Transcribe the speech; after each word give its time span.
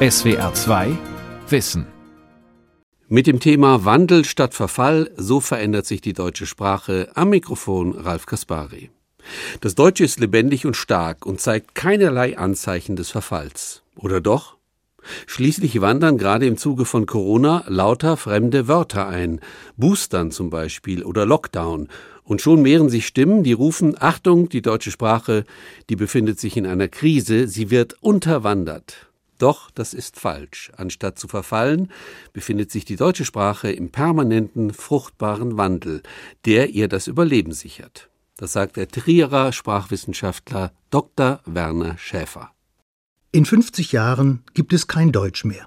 SWR 0.00 0.54
2 0.54 0.96
Wissen. 1.48 1.84
Mit 3.08 3.26
dem 3.26 3.40
Thema 3.40 3.84
Wandel 3.84 4.24
statt 4.24 4.54
Verfall, 4.54 5.10
so 5.16 5.40
verändert 5.40 5.86
sich 5.86 6.00
die 6.00 6.12
deutsche 6.12 6.46
Sprache. 6.46 7.10
Am 7.16 7.30
Mikrofon 7.30 7.98
Ralf 7.98 8.24
Kaspari. 8.24 8.90
Das 9.60 9.74
Deutsche 9.74 10.04
ist 10.04 10.20
lebendig 10.20 10.66
und 10.66 10.76
stark 10.76 11.26
und 11.26 11.40
zeigt 11.40 11.74
keinerlei 11.74 12.38
Anzeichen 12.38 12.94
des 12.94 13.10
Verfalls. 13.10 13.82
Oder 13.96 14.20
doch? 14.20 14.56
Schließlich 15.26 15.80
wandern 15.80 16.16
gerade 16.16 16.46
im 16.46 16.58
Zuge 16.58 16.84
von 16.84 17.04
Corona 17.06 17.64
lauter 17.66 18.16
fremde 18.16 18.68
Wörter 18.68 19.08
ein, 19.08 19.40
Boostern 19.76 20.30
zum 20.30 20.48
Beispiel 20.48 21.02
oder 21.02 21.26
Lockdown, 21.26 21.88
und 22.22 22.40
schon 22.40 22.62
mehren 22.62 22.88
sich 22.88 23.04
Stimmen, 23.04 23.42
die 23.42 23.52
rufen 23.52 23.96
Achtung, 23.98 24.48
die 24.48 24.62
deutsche 24.62 24.92
Sprache, 24.92 25.44
die 25.90 25.96
befindet 25.96 26.38
sich 26.38 26.56
in 26.56 26.66
einer 26.66 26.86
Krise, 26.86 27.48
sie 27.48 27.70
wird 27.70 27.96
unterwandert. 28.00 29.07
Doch 29.38 29.70
das 29.70 29.94
ist 29.94 30.18
falsch. 30.18 30.72
Anstatt 30.76 31.18
zu 31.18 31.28
verfallen, 31.28 31.90
befindet 32.32 32.70
sich 32.72 32.84
die 32.84 32.96
deutsche 32.96 33.24
Sprache 33.24 33.70
im 33.70 33.90
permanenten, 33.90 34.72
fruchtbaren 34.72 35.56
Wandel, 35.56 36.02
der 36.44 36.70
ihr 36.70 36.88
das 36.88 37.06
Überleben 37.06 37.52
sichert. 37.52 38.10
Das 38.36 38.52
sagt 38.52 38.76
der 38.76 38.88
Trierer 38.88 39.52
Sprachwissenschaftler 39.52 40.72
Dr. 40.90 41.40
Werner 41.44 41.96
Schäfer. 41.98 42.50
In 43.30 43.44
50 43.44 43.92
Jahren 43.92 44.42
gibt 44.54 44.72
es 44.72 44.88
kein 44.88 45.12
Deutsch 45.12 45.44
mehr. 45.44 45.66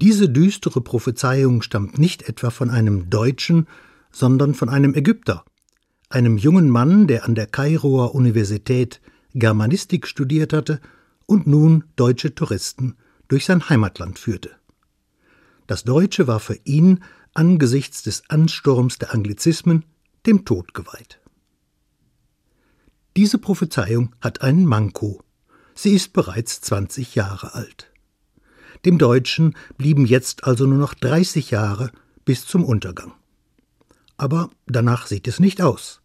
Diese 0.00 0.28
düstere 0.28 0.80
Prophezeiung 0.80 1.62
stammt 1.62 1.98
nicht 1.98 2.22
etwa 2.28 2.50
von 2.50 2.70
einem 2.70 3.08
Deutschen, 3.08 3.68
sondern 4.10 4.54
von 4.54 4.68
einem 4.68 4.94
Ägypter, 4.94 5.44
einem 6.08 6.36
jungen 6.38 6.70
Mann, 6.70 7.06
der 7.06 7.24
an 7.24 7.34
der 7.34 7.46
Kairoer 7.46 8.14
Universität 8.14 9.00
Germanistik 9.34 10.06
studiert 10.06 10.52
hatte 10.52 10.80
und 11.26 11.46
nun 11.46 11.84
deutsche 11.96 12.34
Touristen 12.34 12.96
durch 13.28 13.44
sein 13.44 13.68
Heimatland 13.68 14.18
führte. 14.18 14.50
Das 15.66 15.84
Deutsche 15.84 16.26
war 16.26 16.40
für 16.40 16.58
ihn 16.64 17.02
angesichts 17.34 18.02
des 18.02 18.28
Ansturms 18.28 18.98
der 18.98 19.14
Anglizismen 19.14 19.84
dem 20.26 20.44
Tod 20.44 20.74
geweiht. 20.74 21.20
Diese 23.16 23.38
Prophezeiung 23.38 24.14
hat 24.20 24.42
einen 24.42 24.66
Manko. 24.66 25.22
Sie 25.74 25.94
ist 25.94 26.12
bereits 26.12 26.60
20 26.60 27.14
Jahre 27.14 27.54
alt. 27.54 27.90
Dem 28.84 28.98
Deutschen 28.98 29.54
blieben 29.78 30.06
jetzt 30.06 30.44
also 30.44 30.66
nur 30.66 30.78
noch 30.78 30.94
30 30.94 31.50
Jahre 31.50 31.92
bis 32.24 32.46
zum 32.46 32.64
Untergang. 32.64 33.12
Aber 34.16 34.50
danach 34.66 35.06
sieht 35.06 35.28
es 35.28 35.40
nicht 35.40 35.62
aus. 35.62 36.00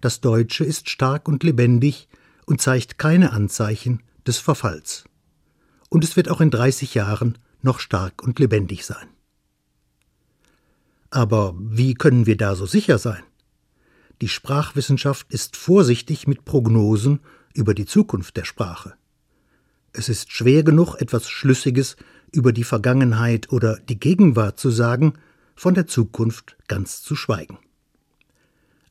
Das 0.00 0.20
Deutsche 0.20 0.64
ist 0.64 0.90
stark 0.90 1.28
und 1.28 1.42
lebendig 1.42 2.08
und 2.46 2.60
zeigt 2.60 2.98
keine 2.98 3.32
Anzeichen 3.32 4.02
des 4.26 4.38
Verfalls. 4.38 5.04
Und 5.88 6.04
es 6.04 6.16
wird 6.16 6.28
auch 6.28 6.40
in 6.40 6.50
30 6.50 6.94
Jahren 6.94 7.38
noch 7.62 7.80
stark 7.80 8.22
und 8.22 8.38
lebendig 8.38 8.84
sein. 8.84 9.08
Aber 11.10 11.54
wie 11.58 11.94
können 11.94 12.26
wir 12.26 12.36
da 12.36 12.56
so 12.56 12.66
sicher 12.66 12.98
sein? 12.98 13.22
Die 14.20 14.28
Sprachwissenschaft 14.28 15.30
ist 15.30 15.56
vorsichtig 15.56 16.26
mit 16.26 16.44
Prognosen 16.44 17.20
über 17.54 17.74
die 17.74 17.86
Zukunft 17.86 18.36
der 18.36 18.44
Sprache. 18.44 18.94
Es 19.92 20.08
ist 20.08 20.32
schwer 20.32 20.62
genug, 20.62 20.96
etwas 20.96 21.28
Schlüssiges 21.28 21.96
über 22.32 22.52
die 22.52 22.64
Vergangenheit 22.64 23.52
oder 23.52 23.78
die 23.78 23.98
Gegenwart 23.98 24.58
zu 24.58 24.70
sagen, 24.70 25.14
von 25.54 25.74
der 25.74 25.86
Zukunft 25.86 26.56
ganz 26.68 27.02
zu 27.02 27.16
schweigen. 27.16 27.58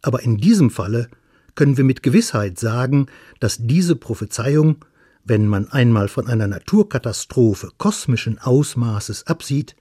Aber 0.02 0.24
in 0.24 0.38
diesem 0.38 0.72
Falle 0.72 1.10
können 1.54 1.78
wir 1.78 1.84
mit 1.84 2.04
Gewissheit 2.04 2.60
sagen, 2.60 3.08
dass 3.40 3.58
diese 3.60 3.96
Prophezeiung 3.96 4.84
wenn 5.26 5.48
man 5.48 5.68
einmal 5.70 6.08
von 6.08 6.28
einer 6.28 6.48
Naturkatastrophe 6.48 7.72
kosmischen 7.78 8.40
Ausmaßes 8.40 9.28
absieht, 9.28 9.76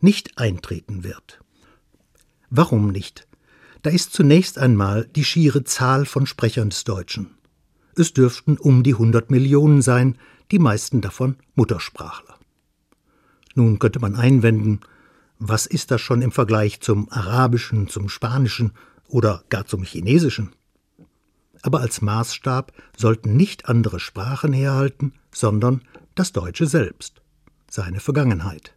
nicht 0.00 0.38
eintreten 0.38 1.02
wird. 1.04 1.40
Warum 2.48 2.90
nicht? 2.90 3.26
Da 3.82 3.90
ist 3.90 4.14
zunächst 4.14 4.58
einmal 4.58 5.04
die 5.04 5.24
schiere 5.24 5.64
Zahl 5.64 6.06
von 6.06 6.26
Sprechern 6.26 6.70
des 6.70 6.84
Deutschen. 6.84 7.34
Es 7.96 8.12
dürften 8.12 8.56
um 8.56 8.82
die 8.82 8.94
100 8.94 9.30
Millionen 9.30 9.82
sein, 9.82 10.16
die 10.50 10.58
meisten 10.58 11.00
davon 11.00 11.36
Muttersprachler. 11.54 12.38
Nun 13.54 13.78
könnte 13.78 13.98
man 13.98 14.14
einwenden, 14.14 14.80
was 15.38 15.66
ist 15.66 15.90
das 15.90 16.00
schon 16.00 16.22
im 16.22 16.32
Vergleich 16.32 16.80
zum 16.80 17.10
Arabischen, 17.10 17.88
zum 17.88 18.08
Spanischen 18.08 18.72
oder 19.08 19.44
gar 19.48 19.66
zum 19.66 19.82
Chinesischen? 19.82 20.54
Aber 21.64 21.80
als 21.80 22.02
Maßstab 22.02 22.72
sollten 22.94 23.36
nicht 23.36 23.70
andere 23.70 23.98
Sprachen 23.98 24.52
herhalten, 24.52 25.14
sondern 25.32 25.80
das 26.14 26.32
Deutsche 26.32 26.66
selbst, 26.66 27.22
seine 27.70 28.00
Vergangenheit. 28.00 28.74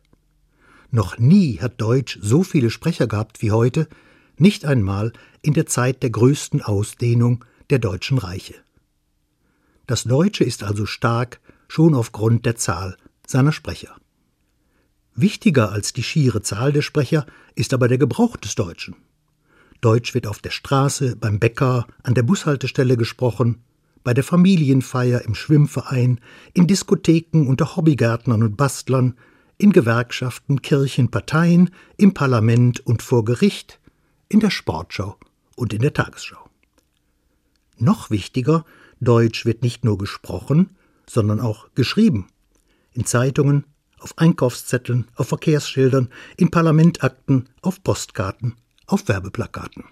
Noch 0.89 1.17
nie 1.17 1.59
hat 1.59 1.81
Deutsch 1.81 2.17
so 2.21 2.43
viele 2.43 2.69
Sprecher 2.69 3.05
gehabt 3.05 3.41
wie 3.41 3.51
heute, 3.51 3.89
nicht 4.37 4.63
einmal 4.63 5.11
in 5.41 5.53
der 5.53 5.65
Zeit 5.65 6.01
der 6.01 6.11
größten 6.11 6.61
Ausdehnung 6.61 7.43
der 7.69 7.79
deutschen 7.79 8.19
Reiche. 8.19 8.55
Das 9.85 10.05
Deutsche 10.05 10.45
ist 10.45 10.63
also 10.63 10.85
stark 10.85 11.41
schon 11.67 11.93
aufgrund 11.93 12.45
der 12.45 12.55
Zahl 12.55 12.95
seiner 13.27 13.51
Sprecher. 13.51 13.97
Wichtiger 15.13 15.73
als 15.73 15.91
die 15.91 16.03
schiere 16.03 16.41
Zahl 16.41 16.71
der 16.71 16.83
Sprecher 16.83 17.25
ist 17.55 17.73
aber 17.73 17.89
der 17.89 17.97
Gebrauch 17.97 18.37
des 18.37 18.55
Deutschen. 18.55 18.95
Deutsch 19.81 20.13
wird 20.13 20.27
auf 20.27 20.39
der 20.39 20.49
Straße, 20.49 21.15
beim 21.15 21.39
Bäcker, 21.39 21.87
an 22.03 22.15
der 22.15 22.23
Bushaltestelle 22.23 22.97
gesprochen, 22.97 23.61
bei 24.03 24.13
der 24.13 24.23
Familienfeier, 24.23 25.21
im 25.23 25.35
Schwimmverein, 25.35 26.19
in 26.53 26.65
Diskotheken 26.65 27.47
unter 27.47 27.75
Hobbygärtnern 27.75 28.41
und 28.41 28.57
Bastlern, 28.57 29.15
in 29.57 29.71
Gewerkschaften, 29.71 30.61
Kirchen, 30.61 31.11
Parteien, 31.11 31.71
im 31.97 32.13
Parlament 32.13 32.79
und 32.79 33.01
vor 33.01 33.25
Gericht, 33.25 33.79
in 34.29 34.39
der 34.39 34.49
Sportschau 34.49 35.17
und 35.55 35.73
in 35.73 35.81
der 35.81 35.93
Tagesschau. 35.93 36.49
Noch 37.77 38.09
wichtiger, 38.09 38.65
Deutsch 38.99 39.45
wird 39.45 39.61
nicht 39.61 39.83
nur 39.83 39.97
gesprochen, 39.97 40.75
sondern 41.07 41.39
auch 41.39 41.67
geschrieben. 41.75 42.27
In 42.93 43.05
Zeitungen, 43.05 43.65
auf 43.99 44.17
Einkaufszetteln, 44.17 45.07
auf 45.15 45.27
Verkehrsschildern, 45.27 46.09
in 46.37 46.49
Parlamentakten, 46.49 47.49
auf 47.61 47.83
Postkarten 47.83 48.55
auf 48.87 49.07
Werbeplakaten. 49.07 49.83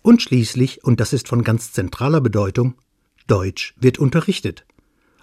Und 0.00 0.22
schließlich, 0.22 0.84
und 0.84 0.98
das 1.00 1.12
ist 1.12 1.28
von 1.28 1.44
ganz 1.44 1.72
zentraler 1.72 2.20
Bedeutung, 2.20 2.74
Deutsch 3.26 3.74
wird 3.78 3.98
unterrichtet, 3.98 4.64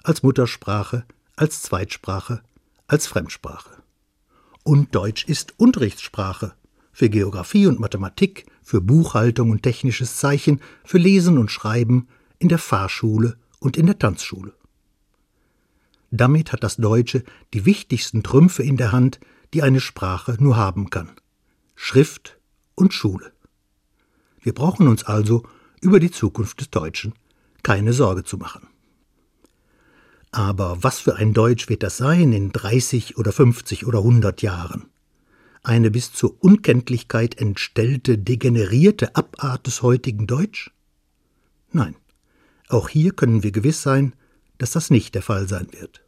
als 0.04 0.24
Muttersprache, 0.24 1.06
als 1.36 1.62
Zweitsprache, 1.62 2.42
als 2.88 3.08
Fremdsprache. 3.08 3.82
Und 4.64 4.96
Deutsch 4.96 5.26
ist 5.26 5.54
Unterrichtssprache 5.58 6.54
für 6.92 7.10
Geographie 7.10 7.68
und 7.68 7.80
Mathematik, 7.80 8.46
für 8.62 8.82
Buchhaltung 8.82 9.52
und 9.52 9.64
technisches 9.64 10.18
Zeichen, 10.18 10.62
für 10.84 10.98
Lesen 10.98 11.38
und 11.38 11.52
Schreiben 11.52 12.08
in 12.40 12.50
der 12.50 12.58
Fahrschule 12.58 13.38
und 13.60 13.78
in 13.78 13.86
der 13.86 14.00
Tanzschule. 14.00 14.54
Damit 16.12 16.52
hat 16.52 16.64
das 16.64 16.78
Deutsche 16.78 17.24
die 17.54 17.66
wichtigsten 17.66 18.24
Trümpfe 18.24 18.64
in 18.64 18.78
der 18.78 18.92
Hand, 18.92 19.20
die 19.54 19.62
eine 19.62 19.80
Sprache 19.80 20.38
nur 20.40 20.58
haben 20.58 20.90
kann. 20.90 21.12
Schrift, 21.76 22.39
und 22.80 22.94
Schule. 22.94 23.32
Wir 24.42 24.54
brauchen 24.54 24.88
uns 24.88 25.04
also 25.04 25.44
über 25.82 26.00
die 26.00 26.12
Zukunft 26.12 26.62
des 26.62 26.70
Deutschen 26.70 27.14
keine 27.62 27.94
Sorge 27.94 28.24
zu 28.24 28.38
machen. 28.38 28.68
Aber 30.32 30.84
was 30.84 31.00
für 31.00 31.16
ein 31.16 31.34
Deutsch 31.34 31.70
wird 31.70 31.84
das 31.84 31.98
sein 31.98 32.34
in 32.34 32.52
30 32.52 33.18
oder 33.18 33.32
50 33.32 33.86
oder 33.86 34.00
100 34.00 34.42
Jahren? 34.42 34.86
Eine 35.62 35.92
bis 35.92 36.14
zur 36.14 36.42
Unkenntlichkeit 36.42 37.38
entstellte, 37.38 38.18
degenerierte 38.18 39.16
Abart 39.16 39.68
des 39.68 39.82
heutigen 39.82 40.26
Deutsch? 40.26 40.72
Nein, 41.72 41.96
auch 42.70 42.88
hier 42.88 43.12
können 43.12 43.44
wir 43.44 43.52
gewiss 43.52 43.82
sein, 43.82 44.14
dass 44.58 44.72
das 44.72 44.90
nicht 44.90 45.16
der 45.16 45.22
Fall 45.22 45.48
sein 45.48 45.68
wird. 45.72 46.04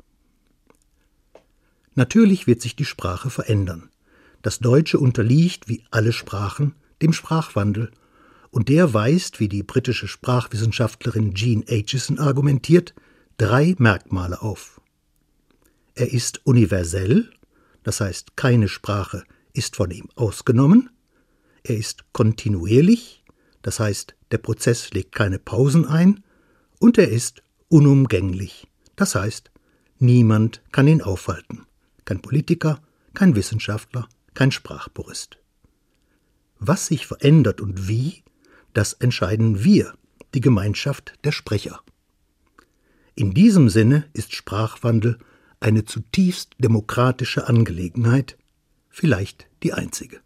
Natürlich 1.95 2.47
wird 2.47 2.61
sich 2.61 2.75
die 2.75 2.85
Sprache 2.85 3.29
verändern. 3.29 3.90
Das 4.41 4.59
Deutsche 4.59 4.99
unterliegt, 4.99 5.67
wie 5.67 5.83
alle 5.91 6.13
Sprachen, 6.13 6.73
dem 7.01 7.13
Sprachwandel, 7.13 7.91
und 8.49 8.69
der 8.69 8.93
weist, 8.93 9.39
wie 9.39 9.47
die 9.47 9.63
britische 9.63 10.07
Sprachwissenschaftlerin 10.07 11.33
Jean 11.33 11.63
Aitchison 11.67 12.19
argumentiert, 12.19 12.93
drei 13.37 13.75
Merkmale 13.77 14.41
auf. 14.41 14.81
Er 15.95 16.11
ist 16.11 16.45
universell, 16.45 17.31
das 17.83 18.01
heißt 18.01 18.35
keine 18.35 18.67
Sprache 18.67 19.23
ist 19.53 19.75
von 19.75 19.91
ihm 19.91 20.07
ausgenommen, 20.15 20.89
er 21.63 21.77
ist 21.77 22.05
kontinuierlich, 22.13 23.23
das 23.61 23.79
heißt 23.79 24.15
der 24.31 24.37
Prozess 24.37 24.91
legt 24.91 25.13
keine 25.13 25.39
Pausen 25.39 25.85
ein, 25.85 26.23
und 26.79 26.97
er 26.97 27.09
ist 27.09 27.43
unumgänglich, 27.67 28.67
das 28.95 29.15
heißt 29.15 29.51
niemand 29.99 30.61
kann 30.71 30.87
ihn 30.87 31.01
aufhalten, 31.01 31.65
kein 32.05 32.21
Politiker, 32.21 32.81
kein 33.13 33.35
Wissenschaftler, 33.35 34.07
kein 34.33 34.51
Sprachpurist. 34.51 35.37
Was 36.59 36.87
sich 36.87 37.07
verändert 37.07 37.61
und 37.61 37.87
wie, 37.87 38.23
das 38.73 38.93
entscheiden 38.93 39.63
wir, 39.63 39.93
die 40.33 40.41
Gemeinschaft 40.41 41.13
der 41.23 41.31
Sprecher. 41.31 41.81
In 43.15 43.33
diesem 43.33 43.69
Sinne 43.69 44.05
ist 44.13 44.33
Sprachwandel 44.33 45.17
eine 45.59 45.85
zutiefst 45.85 46.55
demokratische 46.59 47.47
Angelegenheit, 47.47 48.37
vielleicht 48.89 49.47
die 49.63 49.73
einzige. 49.73 50.21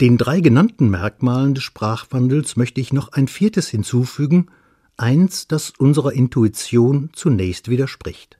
Den 0.00 0.16
drei 0.16 0.40
genannten 0.40 0.90
Merkmalen 0.90 1.54
des 1.54 1.64
Sprachwandels 1.64 2.56
möchte 2.56 2.80
ich 2.80 2.92
noch 2.92 3.12
ein 3.12 3.26
viertes 3.26 3.68
hinzufügen, 3.68 4.48
eins, 4.96 5.48
das 5.48 5.70
unserer 5.70 6.12
Intuition 6.12 7.10
zunächst 7.12 7.68
widerspricht. 7.68 8.38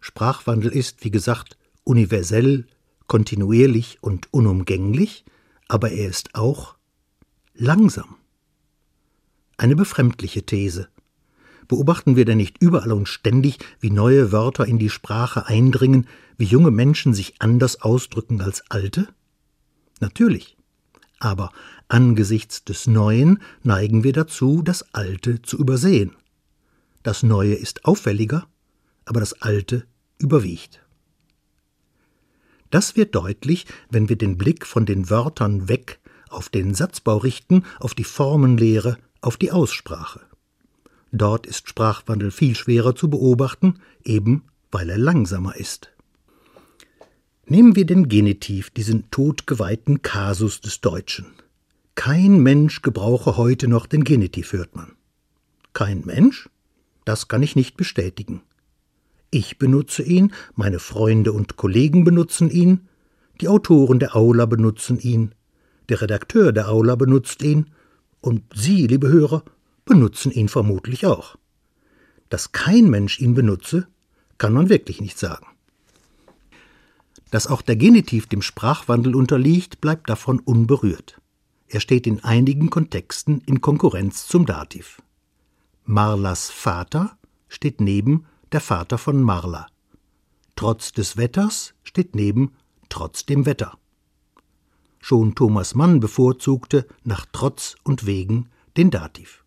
Sprachwandel 0.00 0.70
ist, 0.70 1.04
wie 1.04 1.10
gesagt, 1.10 1.58
universell, 1.84 2.66
kontinuierlich 3.12 3.98
und 4.00 4.32
unumgänglich, 4.32 5.26
aber 5.68 5.90
er 5.90 6.08
ist 6.08 6.34
auch 6.34 6.76
langsam. 7.52 8.16
Eine 9.58 9.76
befremdliche 9.76 10.44
These. 10.46 10.88
Beobachten 11.68 12.16
wir 12.16 12.24
denn 12.24 12.38
nicht 12.38 12.56
überall 12.62 12.90
und 12.90 13.06
ständig, 13.06 13.58
wie 13.80 13.90
neue 13.90 14.32
Wörter 14.32 14.64
in 14.66 14.78
die 14.78 14.88
Sprache 14.88 15.46
eindringen, 15.46 16.06
wie 16.38 16.46
junge 16.46 16.70
Menschen 16.70 17.12
sich 17.12 17.34
anders 17.42 17.82
ausdrücken 17.82 18.40
als 18.40 18.70
alte? 18.70 19.08
Natürlich. 20.00 20.56
Aber 21.18 21.52
angesichts 21.88 22.64
des 22.64 22.86
Neuen 22.86 23.42
neigen 23.62 24.04
wir 24.04 24.14
dazu, 24.14 24.62
das 24.62 24.94
Alte 24.94 25.42
zu 25.42 25.58
übersehen. 25.58 26.12
Das 27.02 27.22
Neue 27.22 27.56
ist 27.56 27.84
auffälliger, 27.84 28.46
aber 29.04 29.20
das 29.20 29.42
Alte 29.42 29.84
überwiegt. 30.16 30.81
Das 32.72 32.96
wird 32.96 33.14
deutlich, 33.14 33.66
wenn 33.90 34.08
wir 34.08 34.16
den 34.16 34.38
Blick 34.38 34.66
von 34.66 34.86
den 34.86 35.10
Wörtern 35.10 35.68
weg 35.68 36.00
auf 36.30 36.48
den 36.48 36.74
Satzbau 36.74 37.18
richten, 37.18 37.64
auf 37.78 37.94
die 37.94 38.02
Formenlehre, 38.02 38.96
auf 39.20 39.36
die 39.36 39.52
Aussprache. 39.52 40.20
Dort 41.12 41.46
ist 41.46 41.68
Sprachwandel 41.68 42.30
viel 42.30 42.56
schwerer 42.56 42.96
zu 42.96 43.10
beobachten, 43.10 43.80
eben 44.02 44.44
weil 44.70 44.88
er 44.88 44.96
langsamer 44.96 45.54
ist. 45.56 45.92
Nehmen 47.44 47.76
wir 47.76 47.84
den 47.84 48.08
Genitiv, 48.08 48.70
diesen 48.70 49.10
totgeweihten 49.10 50.00
Kasus 50.00 50.62
des 50.62 50.80
Deutschen. 50.80 51.26
Kein 51.94 52.38
Mensch 52.38 52.80
gebrauche 52.80 53.36
heute 53.36 53.68
noch 53.68 53.84
den 53.84 54.02
Genitiv, 54.02 54.54
hört 54.54 54.74
man. 54.74 54.92
Kein 55.74 56.06
Mensch? 56.06 56.48
Das 57.04 57.28
kann 57.28 57.42
ich 57.42 57.54
nicht 57.54 57.76
bestätigen. 57.76 58.40
Ich 59.34 59.58
benutze 59.58 60.02
ihn, 60.02 60.34
meine 60.56 60.78
Freunde 60.78 61.32
und 61.32 61.56
Kollegen 61.56 62.04
benutzen 62.04 62.50
ihn, 62.50 62.86
die 63.40 63.48
Autoren 63.48 63.98
der 63.98 64.14
Aula 64.14 64.44
benutzen 64.44 64.98
ihn, 65.00 65.34
der 65.88 66.02
Redakteur 66.02 66.52
der 66.52 66.68
Aula 66.68 66.96
benutzt 66.96 67.42
ihn, 67.42 67.70
und 68.20 68.42
Sie, 68.54 68.86
liebe 68.86 69.08
Hörer, 69.08 69.42
benutzen 69.86 70.32
ihn 70.32 70.50
vermutlich 70.50 71.06
auch. 71.06 71.36
Dass 72.28 72.52
kein 72.52 72.90
Mensch 72.90 73.20
ihn 73.20 73.32
benutze, 73.32 73.88
kann 74.36 74.52
man 74.52 74.68
wirklich 74.68 75.00
nicht 75.00 75.18
sagen. 75.18 75.46
Dass 77.30 77.46
auch 77.46 77.62
der 77.62 77.76
Genitiv 77.76 78.26
dem 78.26 78.42
Sprachwandel 78.42 79.16
unterliegt, 79.16 79.80
bleibt 79.80 80.10
davon 80.10 80.40
unberührt. 80.40 81.22
Er 81.68 81.80
steht 81.80 82.06
in 82.06 82.22
einigen 82.22 82.68
Kontexten 82.68 83.40
in 83.46 83.62
Konkurrenz 83.62 84.26
zum 84.26 84.44
Dativ. 84.44 85.00
Marlas 85.86 86.50
Vater 86.50 87.16
steht 87.48 87.80
neben 87.80 88.26
der 88.52 88.60
Vater 88.60 88.98
von 88.98 89.22
Marla. 89.22 89.66
Trotz 90.56 90.92
des 90.92 91.16
Wetters 91.16 91.74
steht 91.82 92.14
neben 92.14 92.52
trotz 92.88 93.24
dem 93.24 93.46
Wetter. 93.46 93.78
Schon 95.00 95.34
Thomas 95.34 95.74
Mann 95.74 95.98
bevorzugte 95.98 96.86
nach 97.02 97.26
Trotz 97.32 97.76
und 97.82 98.06
Wegen 98.06 98.48
den 98.76 98.90
Dativ. 98.90 99.44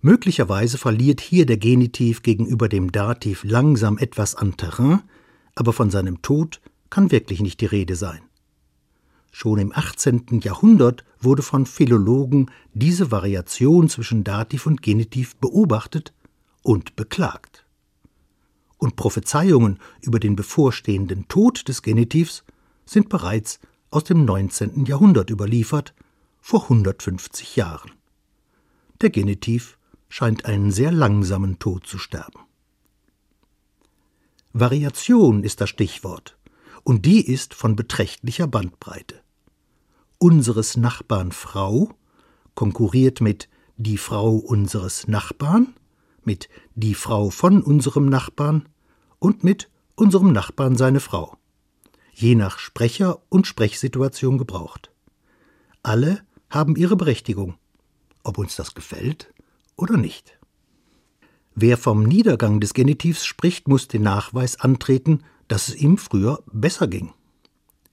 Möglicherweise 0.00 0.78
verliert 0.78 1.20
hier 1.20 1.46
der 1.46 1.56
Genitiv 1.56 2.22
gegenüber 2.22 2.68
dem 2.68 2.92
Dativ 2.92 3.42
langsam 3.44 3.98
etwas 3.98 4.36
an 4.36 4.56
Terrain, 4.56 5.02
aber 5.54 5.72
von 5.72 5.90
seinem 5.90 6.22
Tod 6.22 6.60
kann 6.90 7.10
wirklich 7.10 7.40
nicht 7.40 7.60
die 7.60 7.66
Rede 7.66 7.96
sein. 7.96 8.20
Schon 9.32 9.58
im 9.58 9.72
18. 9.74 10.40
Jahrhundert 10.42 11.04
wurde 11.20 11.42
von 11.42 11.66
Philologen 11.66 12.50
diese 12.72 13.10
Variation 13.10 13.88
zwischen 13.88 14.24
Dativ 14.24 14.66
und 14.66 14.80
Genitiv 14.80 15.36
beobachtet 15.36 16.14
und 16.66 16.96
beklagt. 16.96 17.64
Und 18.76 18.96
Prophezeiungen 18.96 19.78
über 20.00 20.18
den 20.18 20.34
bevorstehenden 20.34 21.28
Tod 21.28 21.68
des 21.68 21.80
Genitivs 21.80 22.42
sind 22.84 23.08
bereits 23.08 23.60
aus 23.90 24.02
dem 24.02 24.24
19. 24.24 24.84
Jahrhundert 24.84 25.30
überliefert, 25.30 25.94
vor 26.40 26.64
150 26.64 27.54
Jahren. 27.54 27.92
Der 29.00 29.10
Genitiv 29.10 29.78
scheint 30.08 30.44
einen 30.44 30.72
sehr 30.72 30.90
langsamen 30.90 31.60
Tod 31.60 31.86
zu 31.86 31.98
sterben. 31.98 32.40
Variation 34.52 35.44
ist 35.44 35.60
das 35.60 35.70
Stichwort, 35.70 36.36
und 36.82 37.06
die 37.06 37.24
ist 37.24 37.54
von 37.54 37.76
beträchtlicher 37.76 38.48
Bandbreite. 38.48 39.20
Unseres 40.18 40.76
Nachbarn 40.76 41.30
Frau 41.30 41.90
konkurriert 42.54 43.20
mit 43.20 43.48
die 43.76 43.98
Frau 43.98 44.34
unseres 44.34 45.06
Nachbarn, 45.06 45.74
mit 46.26 46.48
die 46.74 46.94
Frau 46.94 47.30
von 47.30 47.62
unserem 47.62 48.08
Nachbarn 48.08 48.68
und 49.18 49.44
mit 49.44 49.70
unserem 49.94 50.32
Nachbarn 50.32 50.76
seine 50.76 51.00
Frau, 51.00 51.36
je 52.12 52.34
nach 52.34 52.58
Sprecher 52.58 53.20
und 53.28 53.46
Sprechsituation 53.46 54.38
gebraucht. 54.38 54.90
Alle 55.82 56.22
haben 56.50 56.76
ihre 56.76 56.96
Berechtigung, 56.96 57.54
ob 58.22 58.38
uns 58.38 58.56
das 58.56 58.74
gefällt 58.74 59.32
oder 59.76 59.96
nicht. 59.96 60.38
Wer 61.54 61.78
vom 61.78 62.02
Niedergang 62.02 62.60
des 62.60 62.74
Genitivs 62.74 63.24
spricht, 63.24 63.66
muss 63.68 63.88
den 63.88 64.02
Nachweis 64.02 64.60
antreten, 64.60 65.22
dass 65.48 65.68
es 65.68 65.76
ihm 65.76 65.96
früher 65.96 66.42
besser 66.52 66.86
ging. 66.86 67.12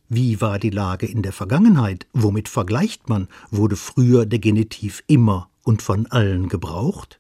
Wie 0.10 0.42
war 0.42 0.60
die 0.60 0.70
Lage 0.70 1.06
in 1.06 1.22
der 1.22 1.32
Vergangenheit? 1.32 2.08
Womit 2.14 2.50
vergleicht 2.50 3.08
man? 3.08 3.30
Wurde 3.52 3.78
früher 3.78 4.26
der 4.26 4.40
Genitiv 4.40 5.04
immer 5.08 5.50
und 5.64 5.82
von 5.82 6.08
allen 6.08 6.50
gebraucht? 6.50 7.20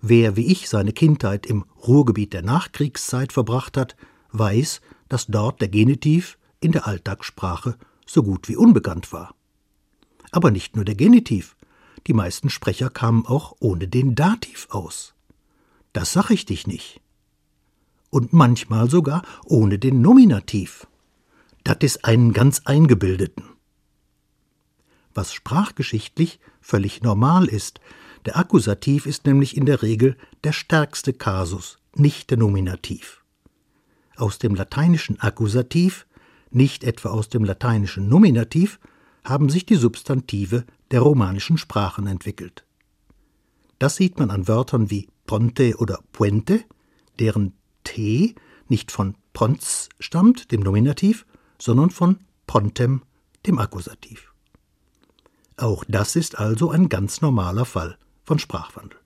Wer 0.00 0.36
wie 0.36 0.46
ich 0.46 0.68
seine 0.68 0.92
Kindheit 0.92 1.46
im 1.46 1.64
Ruhrgebiet 1.86 2.32
der 2.32 2.42
Nachkriegszeit 2.42 3.32
verbracht 3.32 3.76
hat, 3.76 3.96
weiß, 4.32 4.80
dass 5.08 5.26
dort 5.26 5.60
der 5.60 5.68
Genitiv 5.68 6.38
in 6.60 6.72
der 6.72 6.86
Alltagssprache 6.86 7.76
so 8.06 8.22
gut 8.22 8.48
wie 8.48 8.56
unbekannt 8.56 9.12
war. 9.12 9.34
Aber 10.30 10.50
nicht 10.50 10.76
nur 10.76 10.84
der 10.84 10.94
Genitiv, 10.94 11.56
die 12.06 12.12
meisten 12.12 12.50
Sprecher 12.50 12.90
kamen 12.90 13.26
auch 13.26 13.56
ohne 13.58 13.88
den 13.88 14.14
Dativ 14.14 14.68
aus. 14.70 15.14
Das 15.92 16.12
sag 16.12 16.30
ich 16.30 16.44
dich 16.44 16.66
nicht. 16.66 17.00
Und 18.10 18.32
manchmal 18.32 18.88
sogar 18.90 19.22
ohne 19.44 19.78
den 19.78 20.02
Nominativ. 20.02 20.86
Das 21.64 21.78
ist 21.80 22.04
einen 22.04 22.32
ganz 22.32 22.62
eingebildeten. 22.64 23.44
Was 25.14 25.32
sprachgeschichtlich 25.32 26.38
völlig 26.60 27.02
normal 27.02 27.46
ist, 27.46 27.80
der 28.26 28.36
Akkusativ 28.36 29.06
ist 29.06 29.24
nämlich 29.24 29.56
in 29.56 29.66
der 29.66 29.82
Regel 29.82 30.16
der 30.42 30.52
stärkste 30.52 31.12
Kasus, 31.12 31.78
nicht 31.94 32.30
der 32.30 32.38
Nominativ. 32.38 33.22
Aus 34.16 34.38
dem 34.38 34.56
lateinischen 34.56 35.20
Akkusativ, 35.20 36.06
nicht 36.50 36.82
etwa 36.82 37.10
aus 37.10 37.28
dem 37.28 37.44
lateinischen 37.44 38.08
Nominativ, 38.08 38.80
haben 39.24 39.48
sich 39.48 39.64
die 39.64 39.76
Substantive 39.76 40.64
der 40.90 41.00
romanischen 41.00 41.56
Sprachen 41.56 42.06
entwickelt. 42.08 42.64
Das 43.78 43.96
sieht 43.96 44.18
man 44.18 44.30
an 44.30 44.48
Wörtern 44.48 44.90
wie 44.90 45.08
Ponte 45.26 45.76
oder 45.76 46.00
Puente, 46.12 46.64
deren 47.20 47.52
T 47.84 48.34
nicht 48.68 48.90
von 48.90 49.14
Pons 49.34 49.88
stammt, 50.00 50.50
dem 50.50 50.62
Nominativ, 50.62 51.26
sondern 51.60 51.90
von 51.90 52.18
Pontem, 52.46 53.02
dem 53.46 53.58
Akkusativ. 53.58 54.32
Auch 55.56 55.84
das 55.86 56.16
ist 56.16 56.38
also 56.38 56.70
ein 56.70 56.88
ganz 56.88 57.20
normaler 57.20 57.64
Fall 57.64 57.96
von 58.26 58.38
Sprachwandel. 58.38 58.98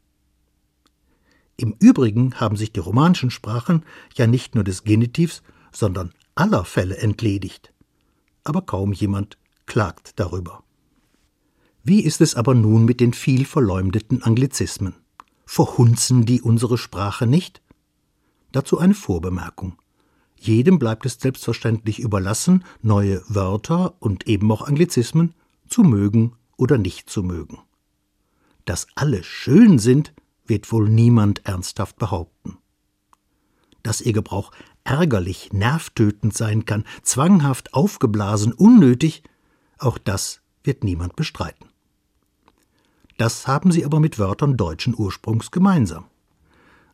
Im 1.56 1.76
Übrigen 1.78 2.40
haben 2.40 2.56
sich 2.56 2.72
die 2.72 2.80
romanischen 2.80 3.30
Sprachen 3.30 3.84
ja 4.14 4.26
nicht 4.26 4.54
nur 4.54 4.64
des 4.64 4.82
Genitivs, 4.82 5.42
sondern 5.72 6.12
aller 6.34 6.64
Fälle 6.64 6.96
entledigt. 6.96 7.72
Aber 8.44 8.62
kaum 8.62 8.92
jemand 8.94 9.36
klagt 9.66 10.18
darüber. 10.18 10.64
Wie 11.84 12.00
ist 12.00 12.22
es 12.22 12.34
aber 12.34 12.54
nun 12.54 12.86
mit 12.86 13.00
den 13.00 13.12
viel 13.12 13.44
verleumdeten 13.44 14.22
Anglizismen? 14.22 14.94
Verhunzen 15.44 16.24
die 16.24 16.40
unsere 16.40 16.78
Sprache 16.78 17.26
nicht? 17.26 17.60
Dazu 18.52 18.78
eine 18.78 18.94
Vorbemerkung. 18.94 19.76
Jedem 20.36 20.78
bleibt 20.78 21.04
es 21.04 21.18
selbstverständlich 21.20 21.98
überlassen, 21.98 22.64
neue 22.80 23.22
Wörter 23.28 23.94
und 24.00 24.26
eben 24.26 24.50
auch 24.50 24.66
Anglizismen 24.66 25.34
zu 25.68 25.82
mögen 25.82 26.32
oder 26.56 26.78
nicht 26.78 27.10
zu 27.10 27.22
mögen. 27.22 27.58
Dass 28.64 28.86
alle 28.94 29.22
schön 29.22 29.78
sind, 29.78 30.12
wird 30.46 30.70
wohl 30.72 30.88
niemand 30.88 31.46
ernsthaft 31.46 31.96
behaupten. 31.96 32.58
Dass 33.82 34.00
ihr 34.00 34.12
Gebrauch 34.12 34.50
ärgerlich, 34.84 35.52
nervtötend 35.52 36.36
sein 36.36 36.64
kann, 36.64 36.84
zwanghaft 37.02 37.74
aufgeblasen, 37.74 38.52
unnötig, 38.52 39.22
auch 39.78 39.98
das 39.98 40.40
wird 40.62 40.84
niemand 40.84 41.16
bestreiten. 41.16 41.66
Das 43.16 43.46
haben 43.46 43.70
sie 43.70 43.84
aber 43.84 44.00
mit 44.00 44.18
Wörtern 44.18 44.56
deutschen 44.56 44.94
Ursprungs 44.96 45.50
gemeinsam. 45.50 46.06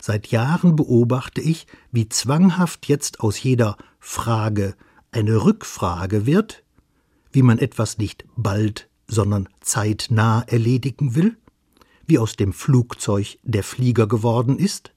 Seit 0.01 0.29
Jahren 0.29 0.77
beobachte 0.77 1.41
ich, 1.41 1.67
wie 1.91 2.09
zwanghaft 2.09 2.87
jetzt 2.87 3.21
aus 3.21 3.43
jeder 3.43 3.77
Frage 3.99 4.75
eine 5.11 5.45
Rückfrage 5.45 6.27
wird, 6.27 6.63
wie 7.33 7.43
man 7.43 7.59
etwas 7.59 7.99
nicht 7.99 8.25
bald, 8.37 8.89
sondern 9.09 9.49
zeitnah 9.61 10.43
erledigen 10.43 11.15
will, 11.15 11.37
wie 12.07 12.19
aus 12.19 12.37
dem 12.37 12.53
Flugzeug 12.53 13.39
der 13.43 13.63
Flieger 13.63 14.07
geworden 14.07 14.59
ist, 14.59 14.93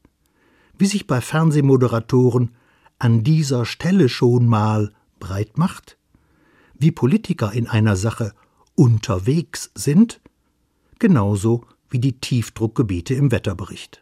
wie 0.78 0.86
sich 0.86 1.08
bei 1.08 1.22
Fernsehmoderatoren 1.22 2.56
an 3.00 3.24
dieser 3.24 3.66
Stelle 3.66 4.10
schon 4.10 4.48
mal 4.48 4.94
breit 5.20 5.58
macht, 5.58 5.98
wie 6.78 6.92
Politiker 6.92 7.52
in 7.52 7.68
einer 7.68 7.96
Sache 7.96 8.34
unterwegs 8.76 9.72
sind, 9.76 10.22
genauso 11.00 11.66
wie 11.90 12.00
die 12.00 12.20
Tiefdruckgebiete 12.20 13.14
im 13.14 13.32
Wetterbericht. 13.32 14.02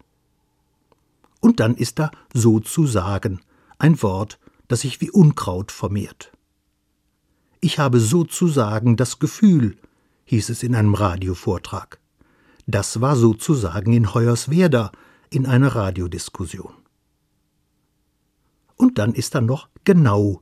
Und 1.39 1.59
dann 1.59 1.75
ist 1.75 1.99
da 1.99 2.11
sozusagen 2.33 3.39
ein 3.79 4.01
Wort, 4.01 4.39
das 4.67 4.81
sich 4.81 5.01
wie 5.01 5.09
Unkraut 5.09 5.71
vermehrt. 5.71 6.31
Ich 7.59 7.79
habe 7.79 7.99
sozusagen 7.99 8.97
das 8.97 9.19
Gefühl, 9.19 9.77
hieß 10.25 10.49
es 10.49 10.61
in 10.61 10.75
einem 10.75 10.93
Radiovortrag. 10.93 11.99
Das 12.67 12.99
war 12.99 13.15
sozusagen 13.15 13.93
in 13.93 14.13
Hoyerswerda 14.13 14.91
in 15.29 15.45
einer 15.45 15.73
Radiodiskussion. 15.73 16.73
Und 18.75 18.99
dann 18.99 19.13
ist 19.13 19.35
da 19.35 19.41
noch 19.41 19.69
genau, 19.85 20.41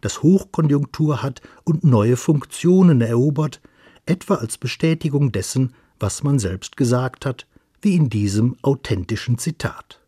das 0.00 0.22
Hochkonjunktur 0.22 1.22
hat 1.22 1.42
und 1.64 1.82
neue 1.82 2.16
Funktionen 2.16 3.00
erobert, 3.00 3.60
etwa 4.06 4.36
als 4.36 4.56
Bestätigung 4.56 5.32
dessen, 5.32 5.74
was 5.98 6.22
man 6.22 6.38
selbst 6.38 6.76
gesagt 6.76 7.26
hat, 7.26 7.46
wie 7.82 7.96
in 7.96 8.08
diesem 8.08 8.56
authentischen 8.62 9.38
Zitat. 9.38 10.00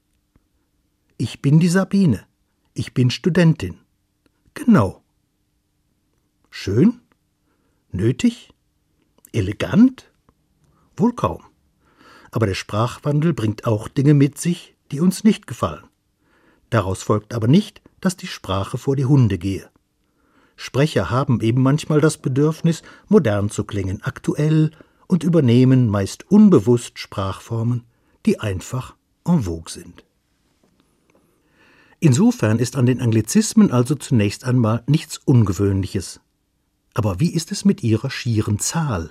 Ich 1.18 1.42
bin 1.42 1.58
die 1.58 1.68
Sabine. 1.68 2.26
Ich 2.74 2.94
bin 2.94 3.10
Studentin. 3.10 3.78
Genau. 4.54 5.02
Schön? 6.50 7.00
Nötig? 7.90 8.52
Elegant? 9.32 10.12
Wohl 10.96 11.12
kaum. 11.14 11.42
Aber 12.36 12.46
der 12.46 12.54
Sprachwandel 12.54 13.32
bringt 13.32 13.64
auch 13.64 13.88
Dinge 13.88 14.12
mit 14.12 14.36
sich, 14.36 14.76
die 14.92 15.00
uns 15.00 15.24
nicht 15.24 15.46
gefallen. 15.46 15.84
Daraus 16.68 17.02
folgt 17.02 17.32
aber 17.32 17.48
nicht, 17.48 17.80
dass 18.02 18.14
die 18.14 18.26
Sprache 18.26 18.76
vor 18.76 18.94
die 18.94 19.06
Hunde 19.06 19.38
gehe. 19.38 19.70
Sprecher 20.54 21.08
haben 21.08 21.40
eben 21.40 21.62
manchmal 21.62 22.02
das 22.02 22.18
Bedürfnis, 22.18 22.82
modern 23.08 23.48
zu 23.48 23.64
klingen, 23.64 24.02
aktuell 24.02 24.70
und 25.06 25.24
übernehmen 25.24 25.88
meist 25.88 26.30
unbewusst 26.30 26.98
Sprachformen, 26.98 27.84
die 28.26 28.38
einfach 28.38 28.96
en 29.24 29.44
vogue 29.44 29.72
sind. 29.72 30.04
Insofern 32.00 32.58
ist 32.58 32.76
an 32.76 32.84
den 32.84 33.00
Anglizismen 33.00 33.72
also 33.72 33.94
zunächst 33.94 34.44
einmal 34.44 34.82
nichts 34.86 35.16
Ungewöhnliches. 35.24 36.20
Aber 36.92 37.18
wie 37.18 37.32
ist 37.32 37.50
es 37.50 37.64
mit 37.64 37.82
ihrer 37.82 38.10
schieren 38.10 38.58
Zahl? 38.58 39.10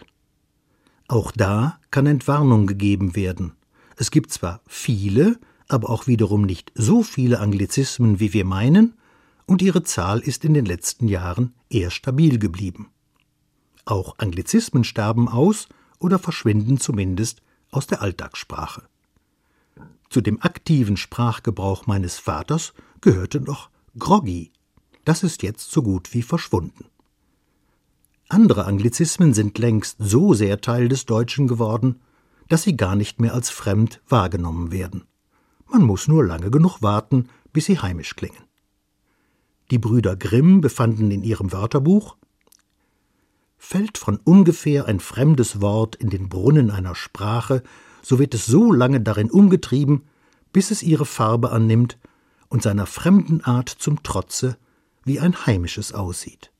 Auch 1.07 1.31
da 1.31 1.79
kann 1.91 2.07
Entwarnung 2.07 2.65
gegeben 2.65 3.15
werden. 3.15 3.53
Es 3.95 4.11
gibt 4.11 4.31
zwar 4.31 4.61
viele, 4.67 5.39
aber 5.67 5.89
auch 5.89 6.07
wiederum 6.07 6.43
nicht 6.43 6.71
so 6.75 7.03
viele 7.03 7.39
Anglizismen, 7.39 8.19
wie 8.19 8.33
wir 8.33 8.45
meinen, 8.45 8.95
und 9.45 9.61
ihre 9.61 9.83
Zahl 9.83 10.19
ist 10.19 10.43
in 10.43 10.55
den 10.55 10.65
letzten 10.65 11.07
Jahren 11.07 11.53
eher 11.69 11.91
stabil 11.91 12.39
geblieben. 12.39 12.89
Auch 13.85 14.17
Anglizismen 14.17 14.83
sterben 14.83 15.27
aus 15.27 15.67
oder 15.99 16.17
verschwinden 16.17 16.79
zumindest 16.79 17.41
aus 17.69 17.85
der 17.85 18.01
Alltagssprache. 18.01 18.87
Zu 20.09 20.21
dem 20.21 20.41
aktiven 20.41 20.97
Sprachgebrauch 20.97 21.85
meines 21.85 22.17
Vaters 22.17 22.73
gehörte 23.01 23.41
noch 23.41 23.69
groggy. 23.99 24.51
Das 25.03 25.23
ist 25.23 25.43
jetzt 25.43 25.71
so 25.71 25.83
gut 25.83 26.13
wie 26.13 26.23
verschwunden. 26.23 26.85
Andere 28.27 28.65
Anglizismen 28.65 29.33
sind 29.33 29.57
längst 29.59 29.97
so 29.99 30.33
sehr 30.33 30.61
Teil 30.61 30.87
des 30.87 31.05
Deutschen 31.05 31.47
geworden, 31.47 32.01
dass 32.47 32.63
sie 32.63 32.75
gar 32.75 32.95
nicht 32.95 33.19
mehr 33.19 33.33
als 33.33 33.49
fremd 33.49 34.01
wahrgenommen 34.07 34.71
werden. 34.71 35.05
Man 35.71 35.83
muss 35.83 36.07
nur 36.07 36.25
lange 36.25 36.51
genug 36.51 36.81
warten, 36.81 37.29
bis 37.53 37.65
sie 37.65 37.79
heimisch 37.79 38.15
klingen. 38.15 38.43
Die 39.71 39.79
Brüder 39.79 40.15
Grimm 40.15 40.61
befanden 40.61 41.11
in 41.11 41.23
ihrem 41.23 41.51
Wörterbuch 41.51 42.17
Fällt 43.57 43.97
von 43.97 44.19
ungefähr 44.23 44.85
ein 44.85 44.99
fremdes 44.99 45.59
Wort 45.59 45.95
in 45.95 46.11
den 46.11 46.29
Brunnen 46.29 46.69
einer 46.69 46.93
Sprache, 46.93 47.63
so 48.03 48.19
wird 48.19 48.35
es 48.35 48.45
so 48.45 48.71
lange 48.71 49.01
darin 49.01 49.31
umgetrieben, 49.31 50.03
bis 50.53 50.69
es 50.69 50.83
ihre 50.83 51.05
Farbe 51.05 51.51
annimmt 51.51 51.97
und 52.47 52.61
seiner 52.61 52.85
fremden 52.85 53.41
Art 53.41 53.69
zum 53.69 54.03
Trotze 54.03 54.57
wie 55.03 55.19
ein 55.19 55.47
heimisches 55.47 55.93
aussieht. 55.93 56.51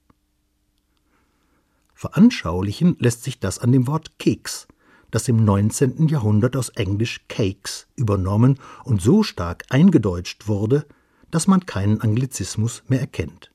Veranschaulichen 1.96 2.98
lässt 3.00 3.24
sich 3.24 3.40
das 3.40 3.58
an 3.58 3.72
dem 3.72 3.88
Wort 3.88 4.20
Keks, 4.20 4.68
das 5.12 5.30
im 5.30 5.44
19. 5.44 6.10
Jahrhundert 6.10 6.58
aus 6.58 6.70
Englisch 6.70 7.22
Cakes 7.30 7.88
übernommen 7.96 8.60
und 8.84 9.02
so 9.02 9.24
stark 9.24 9.64
eingedeutscht 9.70 10.48
wurde, 10.48 10.86
dass 11.32 11.48
man 11.48 11.66
keinen 11.66 12.02
Anglizismus 12.02 12.84
mehr 12.90 13.00
erkennt. 13.00 13.52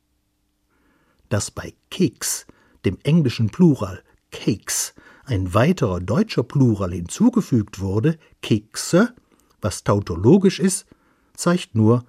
Dass 1.29 1.51
bei 1.51 1.75
Keks, 1.91 2.47
dem 2.87 2.99
englischen 3.03 3.51
Plural 3.51 4.03
Cakes, 4.31 4.95
ein 5.27 5.53
weiterer 5.53 6.01
deutscher 6.01 6.43
Plural 6.43 6.93
hinzugefügt 6.93 7.79
wurde, 7.79 8.19
Kekse, 8.41 9.15
was 9.61 9.85
tautologisch 9.85 10.59
ist, 10.59 10.87
zeigt 11.35 11.75
nur, 11.75 12.05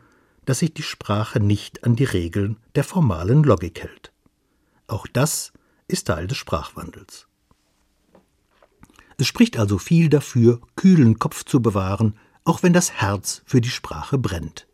dass 0.45 0.59
sich 0.59 0.73
die 0.73 0.81
Sprache 0.81 1.41
nicht 1.41 1.83
an 1.83 1.97
die 1.97 2.05
Regeln 2.05 2.57
der 2.75 2.85
formalen 2.85 3.43
Logik 3.43 3.81
hält. 3.81 4.11
Auch 4.87 5.07
das 5.07 5.51
ist 5.91 6.07
Teil 6.07 6.27
des 6.27 6.37
Sprachwandels. 6.37 7.27
Es 9.17 9.27
spricht 9.27 9.57
also 9.57 9.77
viel 9.77 10.09
dafür, 10.09 10.61
kühlen 10.75 11.19
Kopf 11.19 11.43
zu 11.45 11.61
bewahren, 11.61 12.17
auch 12.43 12.63
wenn 12.63 12.73
das 12.73 12.91
Herz 12.93 13.43
für 13.45 13.61
die 13.61 13.69
Sprache 13.69 14.17
brennt. 14.17 14.67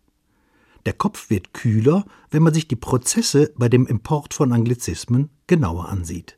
Der 0.86 0.94
Kopf 0.94 1.30
wird 1.30 1.54
kühler, 1.54 2.06
wenn 2.32 2.44
man 2.44 2.54
sich 2.54 2.68
die 2.68 2.78
Prozesse 2.78 3.52
bei 3.58 3.68
dem 3.68 3.86
Import 3.88 4.34
von 4.34 4.54
Anglizismen 4.54 5.30
genauer 5.48 5.90
ansieht. 5.90 6.38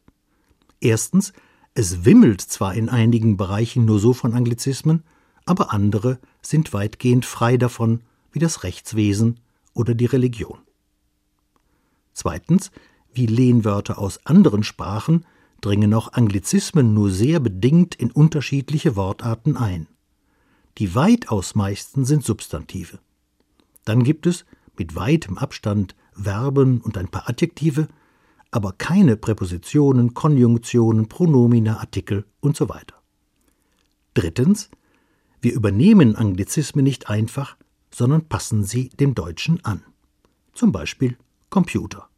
Erstens, 0.80 1.34
es 1.76 2.04
wimmelt 2.04 2.42
zwar 2.42 2.74
in 2.74 2.90
einigen 2.90 3.38
Bereichen 3.38 3.86
nur 3.86 4.00
so 4.00 4.14
von 4.14 4.34
Anglizismen, 4.34 5.04
aber 5.46 5.72
andere 5.72 6.20
sind 6.42 6.74
weitgehend 6.74 7.26
frei 7.26 7.58
davon, 7.58 8.02
wie 8.32 8.40
das 8.40 8.64
Rechtswesen 8.64 9.40
oder 9.74 9.94
die 9.94 10.06
Religion. 10.08 10.60
Zweitens, 12.14 12.72
wie 13.14 13.26
Lehnwörter 13.26 14.00
aus 14.00 14.26
anderen 14.26 14.64
Sprachen 14.64 15.26
dringen 15.62 15.94
auch 15.94 16.14
Anglizismen 16.14 16.94
nur 16.94 17.12
sehr 17.12 17.40
bedingt 17.40 17.96
in 17.96 18.12
unterschiedliche 18.12 18.96
Wortarten 18.96 19.58
ein. 19.58 19.88
Die 20.78 20.96
weitaus 20.96 21.56
meisten 21.56 22.06
sind 22.06 22.24
Substantive. 22.24 23.00
Dann 23.86 24.04
gibt 24.04 24.28
es 24.28 24.46
mit 24.78 24.96
weitem 24.96 25.38
Abstand 25.38 25.96
Verben 26.14 26.82
und 26.82 26.98
ein 26.98 27.10
paar 27.10 27.30
Adjektive, 27.30 27.88
aber 28.52 28.74
keine 28.74 29.18
Präpositionen, 29.18 30.14
Konjunktionen, 30.14 31.08
Pronomina, 31.08 31.80
Artikel 31.80 32.26
und 32.40 32.56
so 32.56 32.70
weiter. 32.70 32.96
Drittens, 34.14 34.70
wir 35.42 35.54
übernehmen 35.54 36.16
Anglizismen 36.16 36.84
nicht 36.84 37.10
einfach, 37.10 37.58
sondern 37.94 38.28
passen 38.28 38.64
sie 38.64 38.90
dem 38.90 39.16
Deutschen 39.16 39.64
an. 39.64 39.84
Zum 40.54 40.72
Beispiel 40.72 41.18
Computer. 41.50 42.10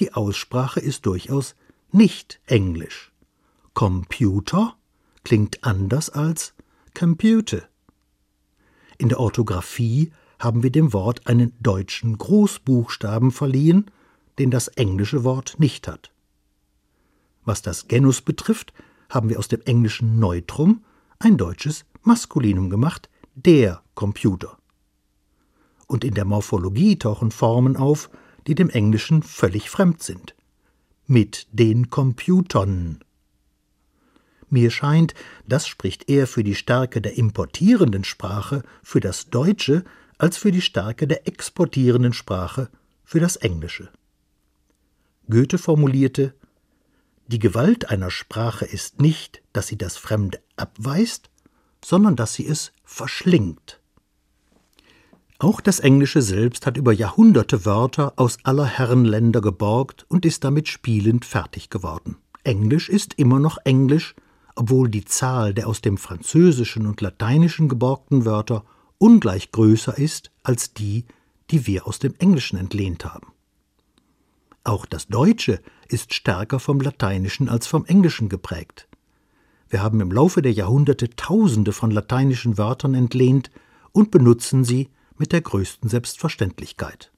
Die 0.00 0.14
Aussprache 0.14 0.80
ist 0.80 1.06
durchaus 1.06 1.54
nicht 1.90 2.40
Englisch. 2.46 3.12
Computer 3.74 4.76
klingt 5.24 5.64
anders 5.64 6.10
als 6.10 6.54
Computer. 6.94 7.62
In 8.98 9.08
der 9.08 9.20
Orthographie 9.20 10.12
haben 10.38 10.62
wir 10.62 10.70
dem 10.70 10.92
Wort 10.92 11.26
einen 11.26 11.52
deutschen 11.60 12.16
Großbuchstaben 12.16 13.30
verliehen, 13.30 13.90
den 14.38 14.50
das 14.50 14.68
englische 14.68 15.24
Wort 15.24 15.56
nicht 15.58 15.88
hat. 15.88 16.12
Was 17.44 17.62
das 17.62 17.88
Genus 17.88 18.20
betrifft, 18.20 18.72
haben 19.08 19.28
wir 19.28 19.38
aus 19.38 19.48
dem 19.48 19.62
englischen 19.62 20.18
Neutrum 20.18 20.84
ein 21.18 21.36
deutsches 21.36 21.84
Maskulinum 22.02 22.70
gemacht, 22.70 23.08
der 23.34 23.82
Computer. 23.94 24.58
Und 25.86 26.04
in 26.04 26.14
der 26.14 26.24
Morphologie 26.24 26.98
tauchen 26.98 27.30
Formen 27.30 27.76
auf, 27.76 28.10
die 28.48 28.54
dem 28.54 28.70
Englischen 28.70 29.22
völlig 29.22 29.68
fremd 29.68 30.02
sind. 30.02 30.34
Mit 31.06 31.46
den 31.52 31.90
Computern. 31.90 33.04
Mir 34.48 34.70
scheint, 34.70 35.12
das 35.46 35.68
spricht 35.68 36.08
eher 36.08 36.26
für 36.26 36.42
die 36.42 36.54
Stärke 36.54 37.02
der 37.02 37.18
importierenden 37.18 38.04
Sprache, 38.04 38.62
für 38.82 39.00
das 39.00 39.28
Deutsche, 39.28 39.84
als 40.16 40.38
für 40.38 40.50
die 40.50 40.62
Stärke 40.62 41.06
der 41.06 41.28
exportierenden 41.28 42.14
Sprache 42.14 42.70
für 43.04 43.20
das 43.20 43.36
Englische. 43.36 43.90
Goethe 45.28 45.58
formulierte 45.58 46.34
Die 47.26 47.38
Gewalt 47.38 47.90
einer 47.90 48.10
Sprache 48.10 48.64
ist 48.64 48.98
nicht, 48.98 49.42
dass 49.52 49.66
sie 49.66 49.76
das 49.76 49.98
Fremde 49.98 50.40
abweist, 50.56 51.28
sondern 51.84 52.16
dass 52.16 52.32
sie 52.32 52.46
es 52.46 52.72
verschlingt. 52.82 53.77
Auch 55.40 55.60
das 55.60 55.78
Englische 55.78 56.20
selbst 56.20 56.66
hat 56.66 56.76
über 56.76 56.92
Jahrhunderte 56.92 57.64
Wörter 57.64 58.12
aus 58.16 58.38
aller 58.42 58.64
Herren 58.66 59.04
Länder 59.04 59.40
geborgt 59.40 60.04
und 60.08 60.26
ist 60.26 60.42
damit 60.42 60.66
spielend 60.66 61.24
fertig 61.24 61.70
geworden. 61.70 62.16
Englisch 62.42 62.88
ist 62.88 63.14
immer 63.14 63.38
noch 63.38 63.58
Englisch, 63.64 64.16
obwohl 64.56 64.88
die 64.88 65.04
Zahl 65.04 65.54
der 65.54 65.68
aus 65.68 65.80
dem 65.80 65.96
Französischen 65.96 66.86
und 66.86 67.00
Lateinischen 67.00 67.68
geborgten 67.68 68.24
Wörter 68.24 68.64
ungleich 68.98 69.52
größer 69.52 69.96
ist 69.96 70.32
als 70.42 70.74
die, 70.74 71.04
die 71.52 71.68
wir 71.68 71.86
aus 71.86 72.00
dem 72.00 72.14
Englischen 72.18 72.58
entlehnt 72.58 73.04
haben. 73.04 73.28
Auch 74.64 74.86
das 74.86 75.06
Deutsche 75.06 75.60
ist 75.86 76.14
stärker 76.14 76.58
vom 76.58 76.80
Lateinischen 76.80 77.48
als 77.48 77.68
vom 77.68 77.84
Englischen 77.84 78.28
geprägt. 78.28 78.88
Wir 79.68 79.84
haben 79.84 80.00
im 80.00 80.10
Laufe 80.10 80.42
der 80.42 80.52
Jahrhunderte 80.52 81.10
Tausende 81.10 81.72
von 81.72 81.92
lateinischen 81.92 82.58
Wörtern 82.58 82.94
entlehnt 82.94 83.52
und 83.92 84.10
benutzen 84.10 84.64
sie 84.64 84.88
mit 85.18 85.32
der 85.32 85.40
größten 85.40 85.88
Selbstverständlichkeit. 85.88 87.12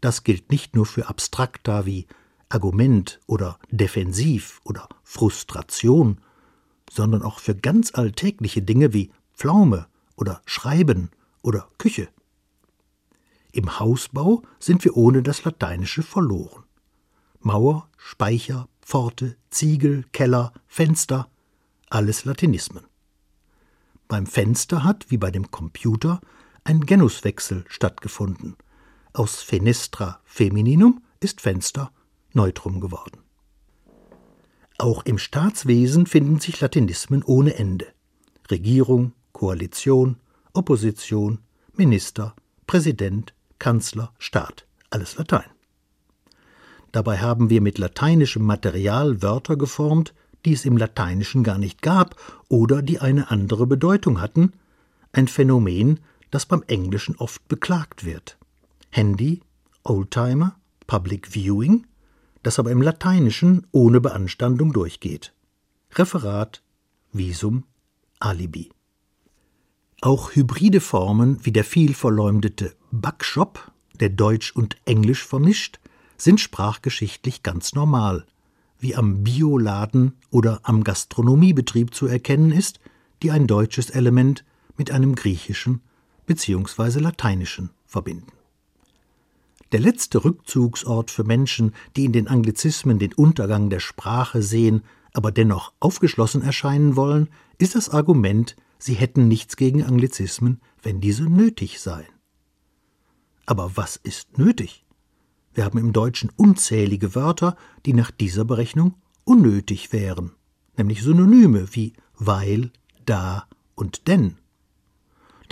Das 0.00 0.24
gilt 0.24 0.50
nicht 0.50 0.74
nur 0.74 0.86
für 0.86 1.08
Abstrakta 1.08 1.86
wie 1.86 2.06
Argument 2.48 3.20
oder 3.26 3.58
Defensiv 3.70 4.60
oder 4.64 4.88
Frustration, 5.04 6.20
sondern 6.90 7.22
auch 7.22 7.38
für 7.38 7.54
ganz 7.54 7.94
alltägliche 7.94 8.62
Dinge 8.62 8.92
wie 8.92 9.10
Pflaume 9.34 9.86
oder 10.16 10.42
Schreiben 10.44 11.10
oder 11.40 11.68
Küche. 11.78 12.08
Im 13.52 13.78
Hausbau 13.78 14.42
sind 14.58 14.84
wir 14.84 14.96
ohne 14.96 15.22
das 15.22 15.44
Lateinische 15.44 16.02
verloren. 16.02 16.64
Mauer, 17.40 17.88
Speicher, 17.96 18.68
Pforte, 18.80 19.36
Ziegel, 19.50 20.04
Keller, 20.12 20.52
Fenster, 20.66 21.28
alles 21.90 22.24
Latinismen. 22.24 22.84
Beim 24.08 24.26
Fenster 24.26 24.84
hat, 24.84 25.06
wie 25.10 25.16
bei 25.16 25.30
dem 25.30 25.50
Computer, 25.50 26.20
ein 26.64 26.86
Genuswechsel 26.86 27.64
stattgefunden. 27.68 28.56
Aus 29.12 29.42
Fenestra 29.42 30.20
Femininum 30.24 31.02
ist 31.20 31.40
Fenster 31.40 31.90
Neutrum 32.32 32.80
geworden. 32.80 33.18
Auch 34.78 35.04
im 35.04 35.18
Staatswesen 35.18 36.06
finden 36.06 36.40
sich 36.40 36.60
Latinismen 36.60 37.22
ohne 37.22 37.54
Ende. 37.54 37.86
Regierung, 38.50 39.12
Koalition, 39.32 40.16
Opposition, 40.54 41.38
Minister, 41.74 42.34
Präsident, 42.66 43.34
Kanzler, 43.58 44.12
Staat, 44.18 44.66
alles 44.90 45.16
Latein. 45.16 45.48
Dabei 46.90 47.18
haben 47.18 47.48
wir 47.48 47.60
mit 47.60 47.78
lateinischem 47.78 48.42
Material 48.42 49.22
Wörter 49.22 49.56
geformt, 49.56 50.14
die 50.44 50.52
es 50.52 50.64
im 50.64 50.76
Lateinischen 50.76 51.44
gar 51.44 51.58
nicht 51.58 51.82
gab 51.82 52.16
oder 52.48 52.82
die 52.82 52.98
eine 52.98 53.30
andere 53.30 53.66
Bedeutung 53.66 54.20
hatten, 54.20 54.52
ein 55.12 55.28
Phänomen, 55.28 56.00
das 56.32 56.46
beim 56.46 56.64
Englischen 56.66 57.14
oft 57.16 57.46
beklagt 57.46 58.04
wird. 58.04 58.38
Handy, 58.90 59.42
Oldtimer, 59.84 60.56
Public 60.88 61.28
Viewing, 61.28 61.86
das 62.42 62.58
aber 62.58 62.72
im 62.72 62.82
Lateinischen 62.82 63.66
ohne 63.70 64.00
Beanstandung 64.00 64.72
durchgeht. 64.72 65.32
Referat, 65.92 66.62
Visum, 67.12 67.64
Alibi. 68.18 68.70
Auch 70.00 70.34
hybride 70.34 70.80
Formen 70.80 71.44
wie 71.44 71.52
der 71.52 71.64
viel 71.64 71.94
verleumdete 71.94 72.74
Backshop, 72.90 73.70
der 74.00 74.08
Deutsch 74.08 74.52
und 74.52 74.76
Englisch 74.86 75.24
vermischt, 75.24 75.78
sind 76.16 76.40
sprachgeschichtlich 76.40 77.42
ganz 77.42 77.74
normal, 77.74 78.26
wie 78.78 78.96
am 78.96 79.22
Bioladen 79.22 80.16
oder 80.30 80.60
am 80.62 80.82
Gastronomiebetrieb 80.82 81.94
zu 81.94 82.06
erkennen 82.06 82.52
ist, 82.52 82.80
die 83.22 83.30
ein 83.30 83.46
deutsches 83.46 83.90
Element 83.90 84.44
mit 84.76 84.90
einem 84.90 85.14
griechischen 85.14 85.82
bzw. 86.26 87.00
lateinischen 87.00 87.70
verbinden. 87.86 88.32
Der 89.72 89.80
letzte 89.80 90.24
Rückzugsort 90.24 91.10
für 91.10 91.24
Menschen, 91.24 91.74
die 91.96 92.04
in 92.04 92.12
den 92.12 92.28
Anglizismen 92.28 92.98
den 92.98 93.14
Untergang 93.14 93.70
der 93.70 93.80
Sprache 93.80 94.42
sehen, 94.42 94.82
aber 95.14 95.32
dennoch 95.32 95.72
aufgeschlossen 95.80 96.42
erscheinen 96.42 96.96
wollen, 96.96 97.28
ist 97.58 97.74
das 97.74 97.88
Argument, 97.88 98.56
sie 98.78 98.94
hätten 98.94 99.28
nichts 99.28 99.56
gegen 99.56 99.82
Anglizismen, 99.82 100.60
wenn 100.82 101.00
diese 101.00 101.24
nötig 101.24 101.80
seien. 101.80 102.12
Aber 103.46 103.76
was 103.76 103.96
ist 103.96 104.38
nötig? 104.38 104.84
Wir 105.54 105.64
haben 105.64 105.78
im 105.78 105.92
Deutschen 105.92 106.30
unzählige 106.36 107.14
Wörter, 107.14 107.56
die 107.84 107.92
nach 107.92 108.10
dieser 108.10 108.44
Berechnung 108.44 108.94
unnötig 109.24 109.92
wären, 109.92 110.32
nämlich 110.76 111.02
Synonyme 111.02 111.74
wie 111.74 111.92
weil, 112.18 112.70
da 113.04 113.46
und 113.74 114.06
denn. 114.06 114.36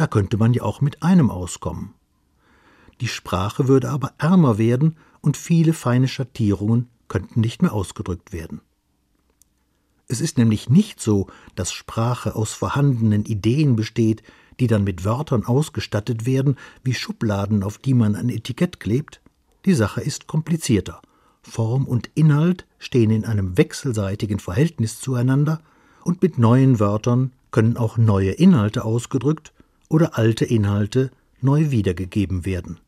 Da 0.01 0.07
könnte 0.07 0.39
man 0.39 0.55
ja 0.55 0.63
auch 0.63 0.81
mit 0.81 1.03
einem 1.03 1.29
auskommen. 1.31 1.93
Die 3.03 3.07
Sprache 3.07 3.69
würde 3.69 3.91
aber 3.91 4.15
ärmer 4.17 4.57
werden 4.57 4.97
und 5.21 5.37
viele 5.37 5.75
feine 5.75 6.09
Schattierungen 6.09 6.89
könnten 7.07 7.43
nicht 7.43 7.61
mehr 7.61 7.75
ausgedrückt 7.75 8.33
werden. 8.33 8.63
Es 10.09 10.23
ist 10.23 10.39
nämlich 10.39 10.71
nicht 10.71 11.03
so, 11.03 11.27
dass 11.55 11.71
Sprache 11.71 12.35
aus 12.35 12.55
vorhandenen 12.55 13.27
Ideen 13.27 13.77
besteht, 13.77 14.23
die 14.59 14.69
dann 14.69 14.85
mit 14.85 15.05
Wörtern 15.05 15.45
ausgestattet 15.45 16.25
werden, 16.25 16.57
wie 16.83 16.95
Schubladen, 16.95 17.63
auf 17.63 17.77
die 17.77 17.93
man 17.93 18.17
ein 18.17 18.31
Etikett 18.31 18.81
klebt. 18.81 19.21
Die 19.67 19.75
Sache 19.75 20.01
ist 20.01 20.27
komplizierter. 20.27 21.03
Form 21.43 21.87
und 21.87 22.09
Inhalt 22.15 22.67
stehen 22.79 23.11
in 23.11 23.27
einem 23.27 23.59
wechselseitigen 23.59 24.39
Verhältnis 24.39 24.99
zueinander, 24.99 25.61
und 26.05 26.23
mit 26.23 26.39
neuen 26.39 26.81
Wörtern 26.81 27.33
können 27.51 27.77
auch 27.77 27.99
neue 27.99 28.31
Inhalte 28.31 28.87
ausgedrückt 28.87 29.53
oder 29.91 30.17
alte 30.17 30.47
Inhalte 30.47 31.11
neu 31.43 31.71
wiedergegeben 31.71 32.47
werden. 32.47 32.81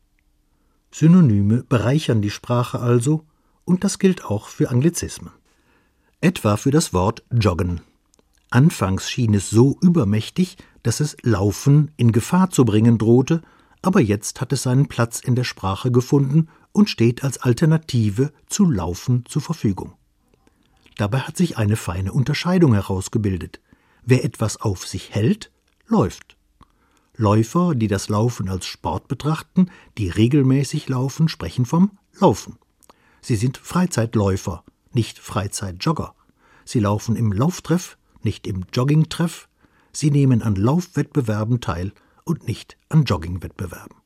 Synonyme 0.90 1.64
bereichern 1.64 2.22
die 2.22 2.30
Sprache 2.30 2.80
also, 2.80 3.26
und 3.66 3.84
das 3.84 3.98
gilt 3.98 4.24
auch 4.24 4.48
für 4.48 4.70
Anglizismen. 4.70 5.32
Etwa 6.22 6.56
für 6.56 6.70
das 6.70 6.94
Wort 6.94 7.24
joggen. 7.30 7.80
Anfangs 8.50 9.10
schien 9.10 9.34
es 9.34 9.50
so 9.50 9.76
übermächtig, 9.80 10.56
dass 10.82 11.00
es 11.00 11.16
Laufen 11.22 11.90
in 11.96 12.12
Gefahr 12.12 12.50
zu 12.50 12.64
bringen 12.64 12.98
drohte, 12.98 13.42
aber 13.80 14.00
jetzt 14.00 14.40
hat 14.40 14.52
es 14.52 14.62
seinen 14.62 14.88
Platz 14.88 15.20
in 15.20 15.34
der 15.34 15.44
Sprache 15.44 15.90
gefunden 15.90 16.48
und 16.72 16.88
steht 16.88 17.24
als 17.24 17.38
Alternative 17.38 18.32
zu 18.46 18.70
Laufen 18.70 19.24
zur 19.26 19.42
Verfügung. 19.42 19.94
Dabei 20.96 21.20
hat 21.20 21.36
sich 21.36 21.56
eine 21.56 21.76
feine 21.76 22.12
Unterscheidung 22.12 22.74
herausgebildet. 22.74 23.60
Wer 24.04 24.24
etwas 24.24 24.60
auf 24.60 24.86
sich 24.86 25.14
hält, 25.14 25.50
läuft. 25.86 26.36
Läufer, 27.22 27.76
die 27.76 27.86
das 27.86 28.08
Laufen 28.08 28.48
als 28.48 28.66
Sport 28.66 29.06
betrachten, 29.06 29.70
die 29.96 30.08
regelmäßig 30.08 30.88
laufen, 30.88 31.28
sprechen 31.28 31.64
vom 31.64 31.92
Laufen. 32.18 32.58
Sie 33.20 33.36
sind 33.36 33.58
Freizeitläufer, 33.58 34.64
nicht 34.92 35.20
Freizeitjogger. 35.20 36.16
Sie 36.64 36.80
laufen 36.80 37.14
im 37.14 37.32
Lauftreff, 37.32 37.96
nicht 38.24 38.48
im 38.48 38.64
Joggingtreff. 38.72 39.48
Sie 39.92 40.10
nehmen 40.10 40.42
an 40.42 40.56
Laufwettbewerben 40.56 41.60
teil 41.60 41.92
und 42.24 42.48
nicht 42.48 42.76
an 42.88 43.04
Joggingwettbewerben. 43.04 43.98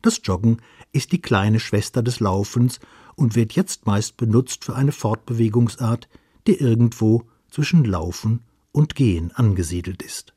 Das 0.00 0.22
Joggen 0.24 0.62
ist 0.92 1.12
die 1.12 1.20
kleine 1.20 1.60
Schwester 1.60 2.02
des 2.02 2.20
Laufens 2.20 2.80
und 3.16 3.34
wird 3.34 3.52
jetzt 3.52 3.84
meist 3.84 4.16
benutzt 4.16 4.64
für 4.64 4.74
eine 4.74 4.92
Fortbewegungsart, 4.92 6.08
die 6.46 6.54
irgendwo 6.54 7.24
zwischen 7.50 7.84
Laufen 7.84 8.44
und 8.72 8.94
Gehen 8.94 9.30
angesiedelt 9.32 10.02
ist. 10.02 10.32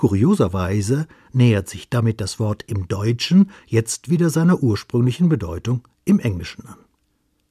Kurioserweise 0.00 1.06
nähert 1.30 1.68
sich 1.68 1.90
damit 1.90 2.22
das 2.22 2.38
Wort 2.38 2.64
im 2.66 2.88
Deutschen 2.88 3.50
jetzt 3.66 4.08
wieder 4.08 4.30
seiner 4.30 4.62
ursprünglichen 4.62 5.28
Bedeutung 5.28 5.86
im 6.06 6.20
Englischen 6.20 6.64
an. 6.64 6.78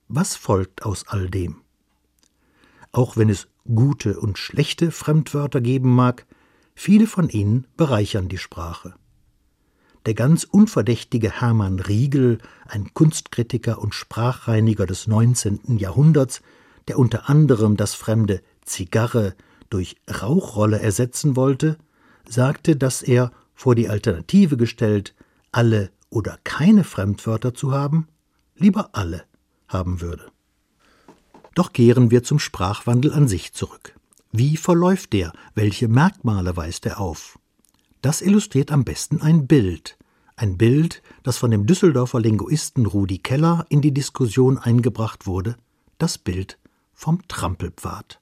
Was 0.07 0.35
folgt 0.35 0.81
aus 0.81 1.07
all 1.07 1.29
dem? 1.29 1.57
Auch 2.91 3.17
wenn 3.17 3.29
es 3.29 3.49
gute 3.71 4.19
und 4.19 4.39
schlechte 4.39 4.89
Fremdwörter 4.89 5.61
geben 5.61 5.93
mag, 5.93 6.25
viele 6.73 7.05
von 7.05 7.29
ihnen 7.29 7.67
bereichern 7.77 8.29
die 8.29 8.39
Sprache. 8.39 8.95
Der 10.07 10.15
ganz 10.15 10.43
unverdächtige 10.43 11.29
Hermann 11.41 11.79
Riegel, 11.79 12.39
ein 12.65 12.95
Kunstkritiker 12.95 13.77
und 13.77 13.93
Sprachreiniger 13.93 14.87
des 14.87 15.05
19. 15.05 15.77
Jahrhunderts, 15.77 16.41
der 16.87 16.97
unter 16.97 17.29
anderem 17.29 17.77
das 17.77 17.93
fremde 17.93 18.41
Zigarre 18.65 19.35
durch 19.69 19.97
Rauchrolle 20.09 20.79
ersetzen 20.79 21.35
wollte, 21.35 21.77
sagte, 22.29 22.75
dass 22.75 23.01
er 23.01 23.31
vor 23.53 23.75
die 23.75 23.89
Alternative 23.89 24.55
gestellt, 24.55 25.15
alle 25.51 25.91
oder 26.09 26.37
keine 26.43 26.83
Fremdwörter 26.83 27.53
zu 27.53 27.71
haben, 27.71 28.07
lieber 28.55 28.89
alle 28.93 29.23
haben 29.67 30.01
würde. 30.01 30.31
Doch 31.55 31.73
kehren 31.73 32.11
wir 32.11 32.23
zum 32.23 32.39
Sprachwandel 32.39 33.13
an 33.13 33.27
sich 33.27 33.53
zurück. 33.53 33.95
Wie 34.31 34.57
verläuft 34.57 35.13
der? 35.13 35.33
Welche 35.55 35.87
Merkmale 35.87 36.55
weist 36.55 36.85
er 36.85 36.99
auf? 36.99 37.39
Das 38.01 38.21
illustriert 38.21 38.71
am 38.71 38.85
besten 38.85 39.21
ein 39.21 39.47
Bild. 39.47 39.97
Ein 40.35 40.57
Bild, 40.57 41.01
das 41.23 41.37
von 41.37 41.51
dem 41.51 41.65
Düsseldorfer 41.65 42.21
Linguisten 42.21 42.85
Rudi 42.85 43.17
Keller 43.17 43.65
in 43.67 43.81
die 43.81 43.93
Diskussion 43.93 44.57
eingebracht 44.57 45.27
wurde, 45.27 45.57
das 45.97 46.17
Bild 46.17 46.57
vom 46.93 47.27
Trampelpfad. 47.27 48.21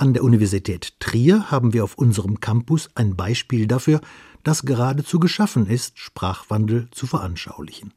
An 0.00 0.14
der 0.14 0.24
Universität 0.24 0.98
Trier 0.98 1.50
haben 1.50 1.74
wir 1.74 1.84
auf 1.84 1.96
unserem 1.96 2.40
Campus 2.40 2.88
ein 2.94 3.16
Beispiel 3.16 3.66
dafür, 3.66 4.00
das 4.42 4.62
geradezu 4.62 5.20
geschaffen 5.20 5.66
ist, 5.66 5.98
Sprachwandel 5.98 6.88
zu 6.90 7.06
veranschaulichen. 7.06 7.92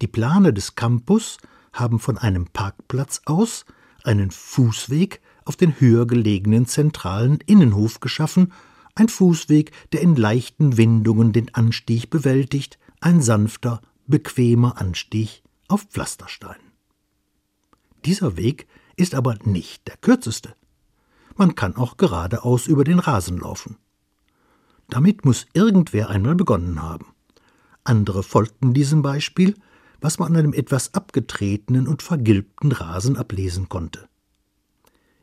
Die 0.00 0.06
Plane 0.06 0.54
des 0.54 0.76
Campus 0.76 1.36
haben 1.74 1.98
von 1.98 2.16
einem 2.16 2.46
Parkplatz 2.46 3.20
aus 3.26 3.66
einen 4.02 4.30
Fußweg 4.30 5.20
auf 5.44 5.56
den 5.56 5.78
höher 5.78 6.06
gelegenen 6.06 6.64
zentralen 6.64 7.40
Innenhof 7.44 8.00
geschaffen, 8.00 8.54
ein 8.94 9.10
Fußweg, 9.10 9.72
der 9.92 10.00
in 10.00 10.16
leichten 10.16 10.78
Windungen 10.78 11.34
den 11.34 11.54
Anstieg 11.54 12.08
bewältigt, 12.08 12.78
ein 13.02 13.20
sanfter, 13.20 13.82
bequemer 14.06 14.80
Anstieg 14.80 15.42
auf 15.68 15.82
Pflasterstein. 15.82 16.56
Dieser 18.06 18.38
Weg 18.38 18.66
ist 18.96 19.14
aber 19.14 19.36
nicht 19.44 19.86
der 19.86 19.98
kürzeste 19.98 20.54
man 21.38 21.54
kann 21.54 21.76
auch 21.76 21.96
geradeaus 21.96 22.66
über 22.66 22.84
den 22.84 22.98
Rasen 22.98 23.38
laufen. 23.38 23.76
Damit 24.88 25.24
muss 25.24 25.46
irgendwer 25.52 26.08
einmal 26.08 26.34
begonnen 26.34 26.82
haben. 26.82 27.06
Andere 27.84 28.22
folgten 28.22 28.74
diesem 28.74 29.02
Beispiel, 29.02 29.54
was 30.00 30.18
man 30.18 30.28
an 30.28 30.36
einem 30.36 30.52
etwas 30.52 30.94
abgetretenen 30.94 31.88
und 31.88 32.02
vergilbten 32.02 32.72
Rasen 32.72 33.16
ablesen 33.16 33.68
konnte. 33.68 34.08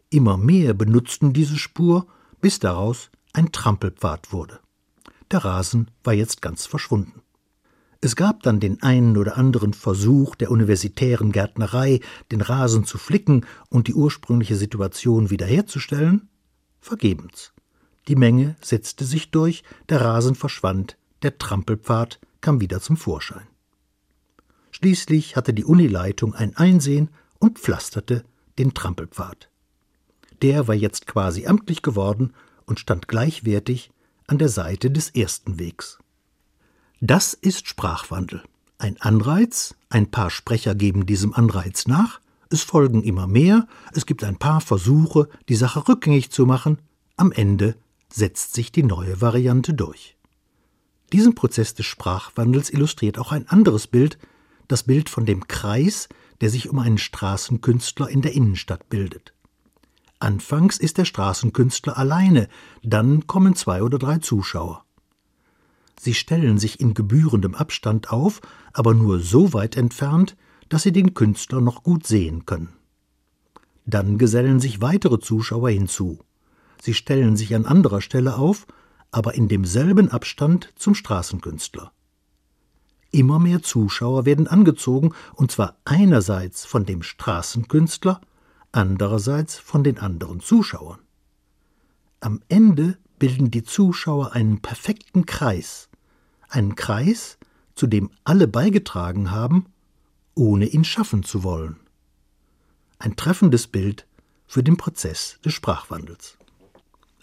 Immer 0.10 0.38
mehr 0.38 0.73
benutzten 0.73 1.34
diese 1.34 1.58
Spur, 1.58 2.08
bis 2.41 2.60
daraus 2.60 3.10
ein 3.34 3.51
Trampelpfad 3.51 4.32
wurde. 4.32 4.60
Der 5.32 5.43
Rasen 5.43 5.91
war 6.04 6.13
jetzt 6.13 6.41
ganz 6.41 6.65
verschwunden. 6.65 7.21
Es 8.01 8.15
gab 8.15 8.43
dann 8.43 8.60
den 8.60 8.81
einen 8.81 9.17
oder 9.17 9.38
anderen 9.38 9.73
Versuch 9.73 10.36
der 10.36 10.51
universitären 10.51 11.31
Gärtnerei, 11.31 12.01
den 12.31 12.41
Rasen 12.41 12.86
zu 12.86 12.97
flicken 12.97 13.45
und 13.69 13.88
die 13.88 13.93
ursprüngliche 13.93 14.55
Situation 14.55 15.29
wiederherzustellen. 15.29 16.29
Vergebens. 16.79 17.53
Die 18.08 18.15
Menge 18.15 18.55
setzte 18.62 19.05
sich 19.05 19.31
durch, 19.31 19.63
der 19.89 20.01
Rasen 20.01 20.36
verschwand, 20.36 20.97
der 21.23 21.38
Trampelpfad 21.38 22.19
kam 22.41 22.62
wieder 22.62 22.79
zum 22.79 22.97
Vorschein. 22.97 23.47
Schließlich 24.71 25.36
hatte 25.36 25.53
die 25.53 25.63
Unileitung 25.63 26.36
ein 26.36 26.55
Einsehen 26.55 27.10
und 27.39 27.58
pflasterte 27.58 28.23
den 28.60 28.73
Trampelpfad. 28.73 29.49
Der 30.41 30.67
war 30.67 30.75
jetzt 30.75 31.08
quasi 31.08 31.47
amtlich 31.47 31.81
geworden 31.81 32.34
und 32.65 32.79
stand 32.79 33.08
gleichwertig 33.08 33.91
an 34.27 34.38
der 34.38 34.49
Seite 34.49 34.91
des 34.91 35.10
ersten 35.10 35.60
Wegs. 35.60 35.97
Das 37.01 37.34
ist 37.34 37.67
Sprachwandel. 37.67 38.41
Ein 38.77 38.99
Anreiz, 39.01 39.75
ein 39.89 40.12
paar 40.12 40.29
Sprecher 40.29 40.75
geben 40.75 41.05
diesem 41.05 41.34
Anreiz 41.34 41.88
nach, 41.88 42.21
es 42.49 42.62
folgen 42.62 43.03
immer 43.03 43.27
mehr, 43.27 43.67
es 43.91 44.05
gibt 44.05 44.23
ein 44.23 44.38
paar 44.38 44.62
Versuche, 44.62 45.27
die 45.49 45.55
Sache 45.55 45.88
rückgängig 45.88 46.31
zu 46.31 46.45
machen, 46.45 46.79
am 47.17 47.31
Ende 47.34 47.75
setzt 48.10 48.53
sich 48.53 48.71
die 48.71 48.84
neue 48.84 49.19
Variante 49.19 49.73
durch. 49.73 50.15
Diesen 51.12 51.36
Prozess 51.36 51.73
des 51.73 51.86
Sprachwandels 51.86 52.69
illustriert 52.69 53.17
auch 53.17 53.34
ein 53.34 53.47
anderes 53.49 53.88
Bild, 53.88 54.17
das 54.69 54.84
Bild 54.84 55.10
von 55.10 55.25
dem 55.25 55.47
Kreis, 55.47 56.08
der 56.39 56.49
sich 56.49 56.69
um 56.69 56.79
einen 56.79 56.97
Straßenkünstler 56.97 58.10
in 58.10 58.21
der 58.21 58.34
Innenstadt 58.34 58.88
bildet. 58.89 59.34
Anfangs 60.19 60.77
ist 60.77 60.97
der 60.97 61.05
Straßenkünstler 61.05 61.97
alleine, 61.97 62.47
dann 62.84 63.27
kommen 63.27 63.55
zwei 63.55 63.84
oder 63.84 63.99
drei 63.99 64.19
Zuschauer. 64.19 64.84
Sie 65.99 66.13
stellen 66.13 66.58
sich 66.58 66.79
in 66.79 66.93
gebührendem 66.93 67.55
Abstand 67.55 68.12
auf, 68.12 68.41
aber 68.73 68.93
nur 68.93 69.19
so 69.19 69.53
weit 69.53 69.77
entfernt, 69.77 70.36
dass 70.69 70.84
sie 70.84 70.91
den 70.91 71.13
Künstler 71.13 71.62
noch 71.62 71.84
gut 71.84 72.05
sehen 72.05 72.45
können. 72.45 72.73
Dann 73.86 74.17
gesellen 74.17 74.60
sich 74.60 74.81
weitere 74.81 75.19
Zuschauer 75.19 75.69
hinzu. 75.69 76.19
Sie 76.81 76.93
stellen 76.93 77.38
sich 77.38 77.55
an 77.55 77.65
anderer 77.65 78.01
Stelle 78.01 78.36
auf, 78.36 78.67
aber 79.12 79.36
in 79.36 79.47
demselben 79.47 80.10
Abstand 80.10 80.73
zum 80.75 80.95
Straßenkünstler. 80.95 81.91
Immer 83.12 83.39
mehr 83.39 83.62
Zuschauer 83.62 84.25
werden 84.25 84.47
angezogen, 84.47 85.13
und 85.36 85.51
zwar 85.51 85.77
einerseits 85.86 86.65
von 86.65 86.86
dem 86.86 87.01
Straßenkünstler, 87.01 88.19
andererseits 88.73 89.55
von 89.55 89.84
den 89.84 89.99
anderen 89.99 90.41
Zuschauern. 90.41 90.99
Am 92.19 92.41
Ende 92.49 92.97
bilden 93.19 93.51
die 93.51 93.63
Zuschauer 93.63 94.34
einen 94.34 94.62
perfekten 94.62 95.25
Kreis, 95.25 95.89
einen 96.49 96.75
Kreis, 96.75 97.38
zu 97.75 97.88
dem 97.88 98.10
alle 98.23 98.47
beigetragen 98.47 99.32
haben, 99.32 99.65
ohne 100.36 100.65
ihn 100.65 100.84
schaffen 100.84 101.23
zu 101.23 101.43
wollen. 101.43 101.78
Ein 102.99 103.15
treffendes 103.15 103.67
Bild 103.67 104.06
für 104.47 104.63
den 104.63 104.78
Prozess 104.78 105.39
des 105.43 105.54
Sprachwandels. 105.54 106.38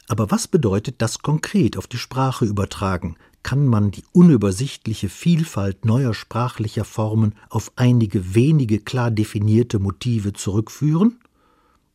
Aber 0.09 0.31
was 0.31 0.49
bedeutet 0.49 0.97
das 0.99 1.21
konkret 1.21 1.79
auf 1.79 1.87
die 1.87 1.99
Sprache 1.99 2.45
übertragen? 2.45 3.17
Kann 3.43 3.67
man 3.67 3.91
die 3.91 4.05
unübersichtliche 4.13 5.09
Vielfalt 5.09 5.85
neuer 5.85 6.15
sprachlicher 6.15 6.85
Formen 6.85 7.35
auf 7.49 7.73
einige 7.77 8.35
wenige 8.35 8.79
klar 8.79 9.11
definierte 9.11 9.79
Motive 9.79 10.33
zurückführen? 10.33 11.19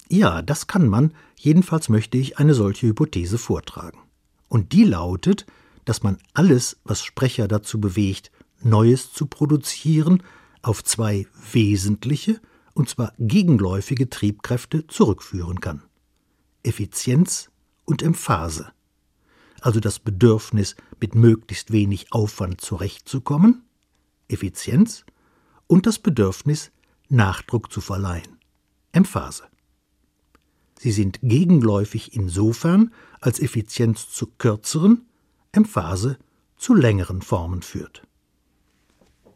Ja, 0.09 0.41
das 0.41 0.67
kann 0.67 0.87
man, 0.87 1.13
jedenfalls 1.35 1.89
möchte 1.89 2.17
ich 2.17 2.37
eine 2.37 2.53
solche 2.53 2.87
Hypothese 2.87 3.37
vortragen. 3.37 3.99
Und 4.47 4.71
die 4.71 4.83
lautet, 4.83 5.45
dass 5.85 6.03
man 6.03 6.17
alles, 6.33 6.77
was 6.83 7.03
Sprecher 7.03 7.47
dazu 7.47 7.79
bewegt, 7.79 8.31
Neues 8.61 9.11
zu 9.13 9.25
produzieren, 9.25 10.23
auf 10.61 10.83
zwei 10.83 11.27
wesentliche, 11.51 12.39
und 12.73 12.89
zwar 12.89 13.13
gegenläufige 13.19 14.09
Triebkräfte 14.09 14.87
zurückführen 14.87 15.59
kann. 15.61 15.83
Effizienz 16.63 17.49
und 17.85 18.01
Emphase. 18.01 18.71
Also 19.61 19.79
das 19.79 19.99
Bedürfnis, 19.99 20.75
mit 20.99 21.15
möglichst 21.15 21.71
wenig 21.71 22.13
Aufwand 22.13 22.61
zurechtzukommen, 22.61 23.63
Effizienz, 24.27 25.05
und 25.67 25.85
das 25.85 25.99
Bedürfnis, 25.99 26.71
Nachdruck 27.09 27.71
zu 27.71 27.81
verleihen, 27.81 28.39
Emphase. 28.91 29.43
Sie 30.79 30.91
sind 30.91 31.19
gegenläufig 31.23 32.13
insofern, 32.13 32.93
als 33.19 33.39
Effizienz 33.39 34.09
zu 34.09 34.27
kürzeren, 34.37 35.05
Emphase 35.51 36.17
zu 36.57 36.73
längeren 36.73 37.21
Formen 37.21 37.61
führt. 37.61 38.03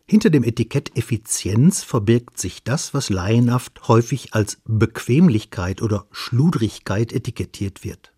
Hinter 0.05 0.29
dem 0.29 0.43
Etikett 0.43 0.97
Effizienz 0.97 1.83
verbirgt 1.83 2.37
sich 2.37 2.63
das, 2.63 2.93
was 2.93 3.09
laienhaft 3.09 3.87
häufig 3.87 4.33
als 4.33 4.59
Bequemlichkeit 4.65 5.81
oder 5.81 6.05
Schludrigkeit 6.11 7.13
etikettiert 7.13 7.83
wird, 7.83 8.11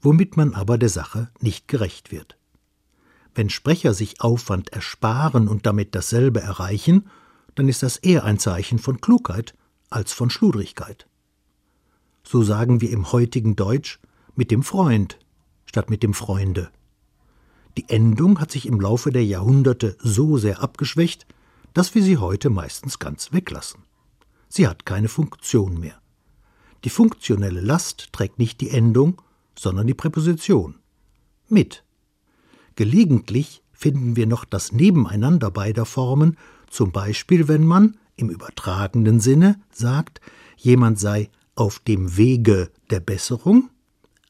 womit 0.00 0.36
man 0.36 0.54
aber 0.54 0.76
der 0.76 0.88
Sache 0.88 1.30
nicht 1.40 1.68
gerecht 1.68 2.10
wird. 2.10 2.36
Wenn 3.34 3.48
Sprecher 3.48 3.94
sich 3.94 4.20
Aufwand 4.20 4.72
ersparen 4.72 5.46
und 5.46 5.66
damit 5.66 5.94
dasselbe 5.94 6.40
erreichen, 6.40 7.08
dann 7.54 7.68
ist 7.68 7.82
das 7.82 7.96
eher 7.96 8.24
ein 8.24 8.40
Zeichen 8.40 8.80
von 8.80 9.00
Klugheit 9.00 9.54
als 9.88 10.12
von 10.12 10.30
Schludrigkeit. 10.30 11.06
So 12.30 12.44
sagen 12.44 12.80
wir 12.80 12.90
im 12.90 13.10
heutigen 13.10 13.56
Deutsch 13.56 13.98
mit 14.36 14.52
dem 14.52 14.62
Freund 14.62 15.18
statt 15.66 15.90
mit 15.90 16.04
dem 16.04 16.14
Freunde. 16.14 16.70
Die 17.76 17.88
Endung 17.88 18.38
hat 18.38 18.52
sich 18.52 18.66
im 18.66 18.80
Laufe 18.80 19.10
der 19.10 19.24
Jahrhunderte 19.24 19.96
so 19.98 20.38
sehr 20.38 20.62
abgeschwächt, 20.62 21.26
dass 21.74 21.96
wir 21.96 22.04
sie 22.04 22.18
heute 22.18 22.48
meistens 22.48 23.00
ganz 23.00 23.32
weglassen. 23.32 23.82
Sie 24.48 24.68
hat 24.68 24.86
keine 24.86 25.08
Funktion 25.08 25.80
mehr. 25.80 26.00
Die 26.84 26.90
funktionelle 26.90 27.60
Last 27.60 28.12
trägt 28.12 28.38
nicht 28.38 28.60
die 28.60 28.70
Endung, 28.70 29.20
sondern 29.58 29.88
die 29.88 29.94
Präposition. 29.94 30.76
Mit. 31.48 31.82
Gelegentlich 32.76 33.64
finden 33.72 34.14
wir 34.14 34.28
noch 34.28 34.44
das 34.44 34.70
Nebeneinander 34.70 35.50
beider 35.50 35.84
Formen, 35.84 36.36
zum 36.68 36.92
Beispiel 36.92 37.48
wenn 37.48 37.66
man 37.66 37.96
im 38.14 38.30
übertragenen 38.30 39.18
Sinne 39.18 39.60
sagt, 39.72 40.20
jemand 40.56 41.00
sei 41.00 41.28
auf 41.54 41.78
dem 41.78 42.16
Wege 42.16 42.70
der 42.90 43.00
Besserung, 43.00 43.70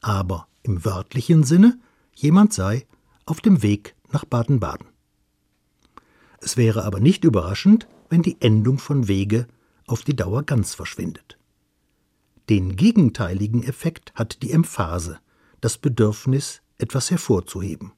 aber 0.01 0.47
im 0.63 0.83
wörtlichen 0.85 1.43
Sinne 1.43 1.79
jemand 2.15 2.53
sei 2.53 2.85
auf 3.25 3.41
dem 3.41 3.61
Weg 3.61 3.95
nach 4.11 4.25
Baden-Baden. 4.25 4.87
Es 6.39 6.57
wäre 6.57 6.83
aber 6.83 6.99
nicht 6.99 7.23
überraschend, 7.23 7.87
wenn 8.09 8.23
die 8.23 8.41
Endung 8.41 8.77
von 8.77 9.07
Wege 9.07 9.47
auf 9.87 10.03
die 10.03 10.15
Dauer 10.15 10.43
ganz 10.43 10.73
verschwindet. 10.73 11.37
Den 12.49 12.75
gegenteiligen 12.75 13.63
Effekt 13.63 14.13
hat 14.15 14.41
die 14.41 14.51
Emphase, 14.51 15.19
das 15.61 15.77
Bedürfnis, 15.77 16.61
etwas 16.77 17.11
hervorzuheben. 17.11 17.93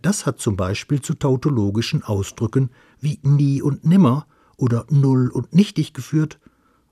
Das 0.00 0.26
hat 0.26 0.38
zum 0.38 0.56
Beispiel 0.56 1.02
zu 1.02 1.14
tautologischen 1.14 2.02
Ausdrücken 2.02 2.70
wie 3.00 3.18
nie 3.22 3.60
und 3.60 3.84
nimmer 3.84 4.26
oder 4.56 4.86
null 4.88 5.28
und 5.30 5.54
nichtig 5.54 5.92
geführt 5.92 6.38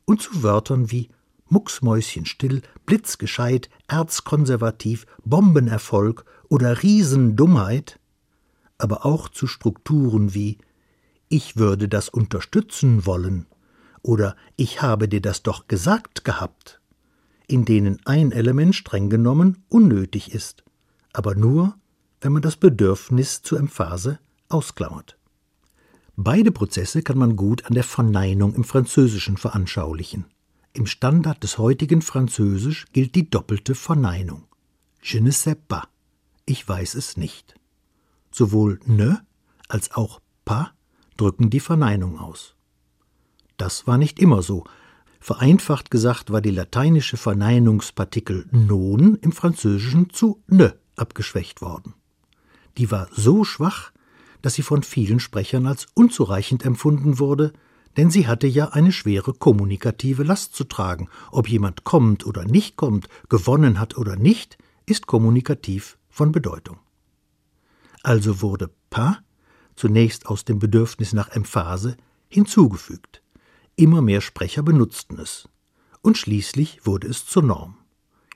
und 0.04 0.20
zu 0.20 0.42
Wörtern 0.42 0.90
wie 0.90 1.08
mucksmäuschenstill, 1.48 2.62
blitzgescheit, 2.86 3.68
erzkonservativ, 3.86 5.06
Bombenerfolg 5.24 6.24
oder 6.48 6.82
Riesendummheit, 6.82 8.00
aber 8.78 9.04
auch 9.04 9.28
zu 9.28 9.46
Strukturen 9.46 10.34
wie 10.34 10.58
ich 11.28 11.56
würde 11.56 11.88
das 11.88 12.08
unterstützen 12.08 13.06
wollen 13.06 13.46
oder 14.02 14.36
ich 14.56 14.82
habe 14.82 15.08
dir 15.08 15.20
das 15.20 15.42
doch 15.42 15.68
gesagt 15.68 16.24
gehabt, 16.24 16.80
in 17.46 17.64
denen 17.64 17.98
ein 18.04 18.32
Element 18.32 18.74
streng 18.74 19.08
genommen 19.08 19.64
unnötig 19.68 20.32
ist, 20.34 20.64
aber 21.12 21.34
nur, 21.34 21.76
wenn 22.20 22.32
man 22.32 22.42
das 22.42 22.56
Bedürfnis 22.56 23.42
zur 23.42 23.58
Emphase 23.58 24.18
ausklammert. 24.48 25.16
Beide 26.24 26.52
Prozesse 26.52 27.02
kann 27.02 27.18
man 27.18 27.34
gut 27.34 27.66
an 27.66 27.74
der 27.74 27.82
Verneinung 27.82 28.54
im 28.54 28.62
Französischen 28.62 29.36
veranschaulichen. 29.36 30.26
Im 30.72 30.86
Standard 30.86 31.42
des 31.42 31.58
heutigen 31.58 32.00
Französisch 32.00 32.86
gilt 32.92 33.16
die 33.16 33.28
doppelte 33.28 33.74
Verneinung. 33.74 34.44
Je 35.02 35.20
ne 35.20 35.32
sais 35.32 35.56
pas. 35.66 35.88
Ich 36.46 36.68
weiß 36.68 36.94
es 36.94 37.16
nicht. 37.16 37.56
Sowohl 38.30 38.78
ne 38.86 39.26
als 39.66 39.90
auch 39.96 40.20
pas 40.44 40.70
drücken 41.16 41.50
die 41.50 41.58
Verneinung 41.58 42.20
aus. 42.20 42.54
Das 43.56 43.88
war 43.88 43.98
nicht 43.98 44.20
immer 44.20 44.42
so. 44.42 44.62
Vereinfacht 45.18 45.90
gesagt 45.90 46.30
war 46.30 46.40
die 46.40 46.52
lateinische 46.52 47.16
Verneinungspartikel 47.16 48.46
non 48.52 49.16
im 49.16 49.32
Französischen 49.32 50.10
zu 50.10 50.40
ne 50.46 50.76
abgeschwächt 50.94 51.62
worden. 51.62 51.94
Die 52.78 52.92
war 52.92 53.08
so 53.10 53.42
schwach, 53.42 53.90
dass 54.42 54.54
sie 54.54 54.62
von 54.62 54.82
vielen 54.82 55.20
Sprechern 55.20 55.66
als 55.66 55.86
unzureichend 55.94 56.64
empfunden 56.64 57.18
wurde, 57.18 57.52
denn 57.96 58.10
sie 58.10 58.26
hatte 58.26 58.46
ja 58.46 58.70
eine 58.70 58.92
schwere 58.92 59.32
kommunikative 59.32 60.22
Last 60.22 60.54
zu 60.54 60.64
tragen. 60.64 61.08
Ob 61.30 61.48
jemand 61.48 61.84
kommt 61.84 62.26
oder 62.26 62.44
nicht 62.44 62.76
kommt, 62.76 63.08
gewonnen 63.28 63.78
hat 63.78 63.96
oder 63.96 64.16
nicht, 64.16 64.58
ist 64.86 65.06
kommunikativ 65.06 65.98
von 66.08 66.32
Bedeutung. 66.32 66.78
Also 68.02 68.42
wurde 68.42 68.70
pa 68.90 69.18
zunächst 69.76 70.26
aus 70.26 70.44
dem 70.44 70.58
Bedürfnis 70.58 71.12
nach 71.12 71.30
Emphase 71.30 71.96
hinzugefügt. 72.28 73.22
Immer 73.76 74.02
mehr 74.02 74.20
Sprecher 74.20 74.62
benutzten 74.62 75.18
es. 75.18 75.48
Und 76.02 76.18
schließlich 76.18 76.84
wurde 76.84 77.08
es 77.08 77.26
zur 77.26 77.42
Norm. 77.42 77.78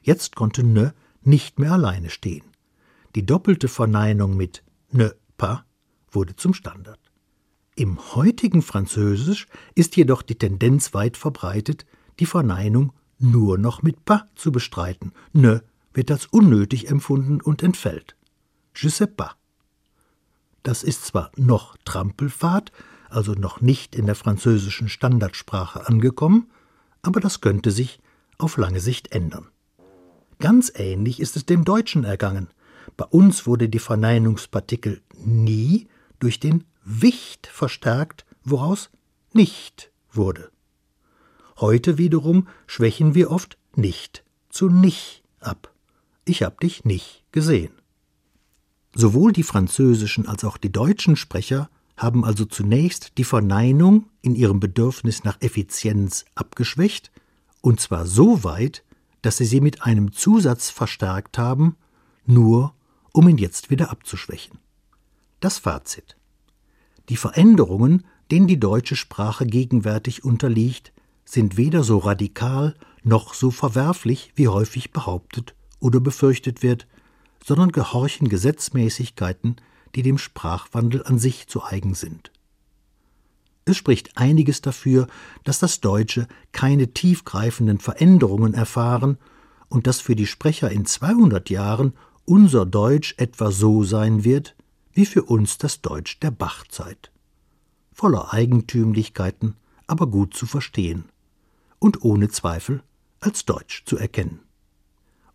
Jetzt 0.03 0.37
konnte 0.37 0.63
ne 0.63 0.95
nicht 1.23 1.59
mehr 1.59 1.73
alleine 1.73 2.11
stehen. 2.11 2.45
Die 3.15 3.27
doppelte 3.27 3.69
Verneinung 3.69 4.37
mit 4.37 4.63
ne 4.93 5.15
pas 5.37 5.66
wurde 6.17 6.35
zum 6.35 6.53
Standard. 6.53 6.99
Im 7.77 8.17
heutigen 8.17 8.63
Französisch 8.63 9.47
ist 9.75 9.97
jedoch 9.97 10.23
die 10.23 10.35
Tendenz 10.35 10.95
weit 10.95 11.17
verbreitet, 11.17 11.87
die 12.19 12.27
Verneinung 12.27 12.93
nur 13.19 13.59
noch 13.59 13.83
mit 13.83 14.05
pas 14.05 14.23
zu 14.35 14.51
bestreiten. 14.51 15.13
Ne 15.33 15.63
wird 15.93 16.11
als 16.11 16.27
unnötig 16.27 16.89
empfunden 16.91 17.41
und 17.41 17.63
entfällt. 17.63 18.17
Je 18.75 18.89
sais 18.89 19.09
pas. 19.15 19.37
Das 20.63 20.83
ist 20.83 21.05
zwar 21.05 21.31
noch 21.37 21.77
Trampelfahrt, 21.85 22.73
also 23.09 23.33
noch 23.35 23.61
nicht 23.61 23.95
in 23.95 24.07
der 24.07 24.15
französischen 24.15 24.89
Standardsprache 24.89 25.87
angekommen, 25.87 26.51
aber 27.03 27.21
das 27.21 27.41
könnte 27.41 27.71
sich 27.71 28.01
auf 28.39 28.57
lange 28.57 28.81
Sicht 28.81 29.13
ändern. 29.13 29.49
Ganz 30.39 30.73
ähnlich 30.75 31.21
ist 31.21 31.37
es 31.37 31.47
dem 31.47 31.65
Deutschen 31.65 32.05
ergangen. 32.05 32.49
Bei 32.97 33.05
uns 33.05 33.47
wurde 33.47 33.69
die 33.69 33.79
Verneinungspartikel 33.79 35.01
nie 35.25 35.89
durch 36.19 36.41
den 36.41 36.65
Wicht 36.85 37.47
verstärkt, 37.47 38.25
woraus 38.45 38.91
nicht 39.33 39.91
wurde. 40.13 40.51
Heute 41.59 41.99
wiederum 41.99 42.49
schwächen 42.67 43.15
wir 43.15 43.31
oft 43.31 43.59
nicht 43.75 44.25
zu 44.51 44.69
nicht 44.69 45.23
ab. 45.41 45.73
Ich 46.25 46.43
hab 46.43 46.61
dich 46.61 46.85
nicht 46.85 47.25
gesehen. 47.33 47.73
Sowohl 48.95 49.33
die 49.33 49.43
französischen 49.43 50.27
als 50.27 50.45
auch 50.45 50.57
die 50.57 50.73
deutschen 50.73 51.17
Sprecher 51.17 51.69
haben 51.97 52.25
also 52.25 52.45
zunächst 52.45 53.19
die 53.19 53.25
Verneinung 53.25 54.09
in 54.23 54.35
ihrem 54.35 54.61
Bedürfnis 54.61 55.25
nach 55.25 55.41
Effizienz 55.41 56.25
abgeschwächt, 56.35 57.11
und 57.61 57.81
zwar 57.81 58.07
so 58.07 58.45
weit, 58.45 58.85
dass 59.23 59.39
sie 59.39 59.45
sie 59.45 59.61
mit 59.61 59.83
einem 59.83 60.13
Zusatz 60.13 60.71
verstärkt 60.71 61.37
haben, 61.39 61.77
nur 62.27 62.75
um 63.13 63.29
ihn 63.29 63.39
jetzt 63.39 63.71
wieder 63.71 63.91
abzuschwächen. 63.91 64.59
Das 65.47 65.59
Fazit. 65.59 66.17
Die 67.09 67.17
Veränderungen, 67.17 68.05
denen 68.33 68.49
die 68.49 68.59
deutsche 68.59 68.97
Sprache 68.97 69.47
gegenwärtig 69.47 70.25
unterliegt, 70.25 70.93
sind 71.25 71.57
weder 71.57 71.85
so 71.85 71.99
radikal 71.99 72.75
noch 73.05 73.33
so 73.33 73.53
verwerflich, 73.53 74.33
wie 74.35 74.49
häufig 74.49 74.91
behauptet 74.91 75.55
oder 75.79 76.01
befürchtet 76.01 76.65
wird, 76.65 76.89
sondern 77.45 77.71
gehorchen 77.71 78.29
Gesetzmäßigkeiten, 78.29 79.55
die 79.95 80.03
dem 80.03 80.19
Sprachwandel 80.19 81.05
an 81.05 81.21
sich 81.21 81.47
zu 81.47 81.63
eigen 81.63 81.95
sind. 81.95 82.33
Es 83.67 83.77
spricht 83.77 84.19
einiges 84.19 84.63
dafür, 84.63 85.07
dass 85.45 85.61
das 85.61 85.81
Deutsche 85.81 86.27
keine 86.51 86.93
tiefgreifenden 86.93 87.79
Veränderungen 87.79 88.53
erfahren 88.53 89.17
und 89.69 89.87
dass 89.87 90.01
für 90.01 90.17
die 90.17 90.27
Sprecher 90.27 90.73
in 90.73 90.87
200 90.87 91.51
Jahren 91.51 91.93
unser 92.25 92.67
Deutsch 92.67 93.15
etwa 93.17 93.53
so 93.53 93.85
sein 93.85 94.25
wird, 94.25 94.56
wie 94.97 95.05
für 95.05 95.25
uns 95.25 95.59
das 95.59 95.83
Deutsch 95.83 96.21
der 96.21 96.31
Bachzeit. 96.31 97.13
Voller 97.93 98.33
Eigentümlichkeiten, 98.33 99.55
aber 99.87 100.07
gut 100.07 100.33
zu 100.33 100.47
verstehen 100.47 101.05
und 101.79 102.03
ohne 102.03 102.31
Zweifel 102.31 102.83
als 103.21 103.45
Deutsch 103.45 103.85
zu 103.85 103.99
erkennen. 103.99 104.41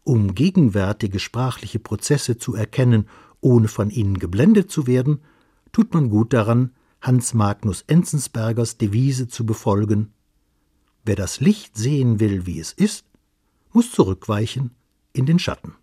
Um 0.03 0.33
gegenwärtige 0.33 1.19
sprachliche 1.19 1.77
Prozesse 1.77 2.39
zu 2.39 2.55
erkennen, 2.55 3.07
ohne 3.39 3.67
von 3.67 3.91
ihnen 3.91 4.17
geblendet 4.17 4.71
zu 4.71 4.87
werden, 4.87 5.21
tut 5.71 5.93
man 5.93 6.09
gut 6.09 6.33
daran, 6.33 6.71
Hans 6.99 7.35
Magnus 7.35 7.83
Enzensbergers 7.85 8.79
Devise 8.79 9.27
zu 9.27 9.45
befolgen 9.45 10.11
Wer 11.03 11.15
das 11.15 11.39
Licht 11.39 11.77
sehen 11.77 12.19
will, 12.19 12.47
wie 12.47 12.59
es 12.59 12.73
ist, 12.73 13.05
muss 13.73 13.91
zurückweichen 13.91 14.71
in 15.13 15.27
den 15.27 15.37
Schatten. 15.37 15.75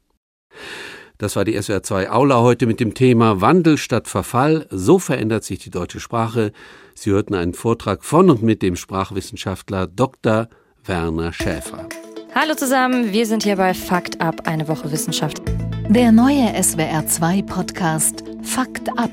Das 1.18 1.35
war 1.35 1.44
die 1.44 1.61
SWR 1.61 1.83
2 1.83 2.11
Aula 2.11 2.42
heute 2.42 2.66
mit 2.66 2.78
dem 2.78 2.94
Thema 2.94 3.40
Wandel 3.40 3.76
statt 3.76 4.07
Verfall. 4.07 4.66
So 4.70 5.00
verändert 5.00 5.42
sich 5.42 5.59
die 5.59 5.70
deutsche 5.70 5.98
Sprache. 5.98 6.52
Sie 6.94 7.11
hörten 7.11 7.35
einen 7.35 7.54
Vortrag 7.54 8.04
von 8.04 8.31
und 8.31 8.44
mit 8.44 8.62
dem 8.62 8.76
Sprachwissenschaftler 8.76 9.88
Dr. 9.88 10.48
Werner 10.85 11.33
Schäfer. 11.33 11.88
Hallo 12.37 12.54
zusammen, 12.54 13.12
wir 13.12 13.26
sind 13.26 13.42
hier 13.42 13.57
bei 13.57 13.74
Fakt 13.74 14.20
ab, 14.20 14.42
eine 14.46 14.68
Woche 14.68 14.92
Wissenschaft. 14.92 15.42
Der 15.88 16.12
neue 16.12 16.62
SWR 16.62 17.04
2 17.04 17.42
Podcast 17.42 18.22
Fakt 18.44 18.88
ab 18.96 19.11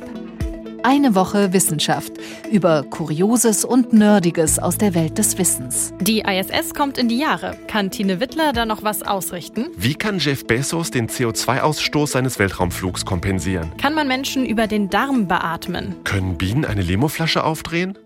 eine 0.86 1.16
Woche 1.16 1.52
Wissenschaft 1.52 2.14
über 2.52 2.84
Kurioses 2.84 3.66
und 3.66 3.92
Nerdiges 3.92 4.60
aus 4.60 4.78
der 4.78 4.94
Welt 4.94 5.18
des 5.18 5.38
Wissens. 5.40 5.94
Die 6.00 6.20
ISS 6.20 6.76
kommt 6.76 7.00
in 7.00 7.10
die 7.10 7.18
Jahre. 7.18 7.58
Kann 7.68 7.90
Tine 7.90 8.20
Wittler 8.20 8.54
da 8.54 8.68
noch 8.68 8.84
was 8.84 9.02
ausrichten? 9.02 9.66
Wie 9.76 9.96
kann 9.96 10.20
Jeff 10.20 10.46
Bezos 10.46 10.92
den 10.92 11.10
CO2-Ausstoß 11.10 12.12
seines 12.12 12.38
Weltraumflugs 12.38 13.04
kompensieren? 13.04 13.76
Kann 13.78 13.96
man 13.96 14.08
Menschen 14.08 14.46
über 14.46 14.68
den 14.68 14.92
Darm 14.92 15.28
beatmen? 15.28 15.96
Können 16.04 16.38
Bienen 16.38 16.66
eine 16.66 16.84
Limoflasche 16.84 17.44
aufdrehen? 17.44 17.98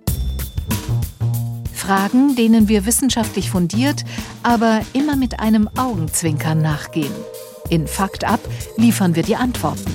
Fragen, 1.73 2.35
denen 2.35 2.69
wir 2.69 2.85
wissenschaftlich 2.85 3.49
fundiert, 3.49 4.05
aber 4.41 4.81
immer 4.93 5.17
mit 5.17 5.41
einem 5.41 5.69
Augenzwinkern 5.77 6.61
nachgehen. 6.61 7.11
In 7.69 7.87
Fakt 7.87 8.23
ab 8.23 8.39
liefern 8.77 9.15
wir 9.15 9.23
die 9.23 9.35
Antworten. 9.35 9.91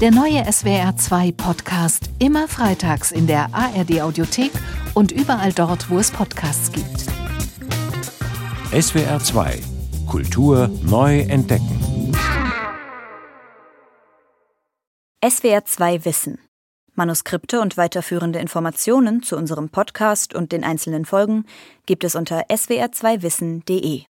Der 0.00 0.10
neue 0.10 0.40
SWR2 0.40 1.36
Podcast 1.36 2.08
immer 2.18 2.48
freitags 2.48 3.12
in 3.12 3.26
der 3.26 3.50
ARD 3.52 4.00
Audiothek 4.00 4.50
und 4.94 5.12
überall 5.12 5.52
dort, 5.52 5.90
wo 5.90 5.98
es 5.98 6.10
Podcasts 6.10 6.72
gibt. 6.72 7.04
SWR2 8.72 9.60
Kultur 10.06 10.70
neu 10.82 11.20
entdecken. 11.20 12.14
SWR2 15.22 16.06
Wissen. 16.06 16.38
Manuskripte 16.94 17.60
und 17.60 17.76
weiterführende 17.76 18.38
Informationen 18.38 19.22
zu 19.22 19.36
unserem 19.36 19.68
Podcast 19.68 20.34
und 20.34 20.52
den 20.52 20.64
einzelnen 20.64 21.04
Folgen 21.04 21.44
gibt 21.84 22.04
es 22.04 22.14
unter 22.14 22.46
swr2wissen.de. 22.46 24.04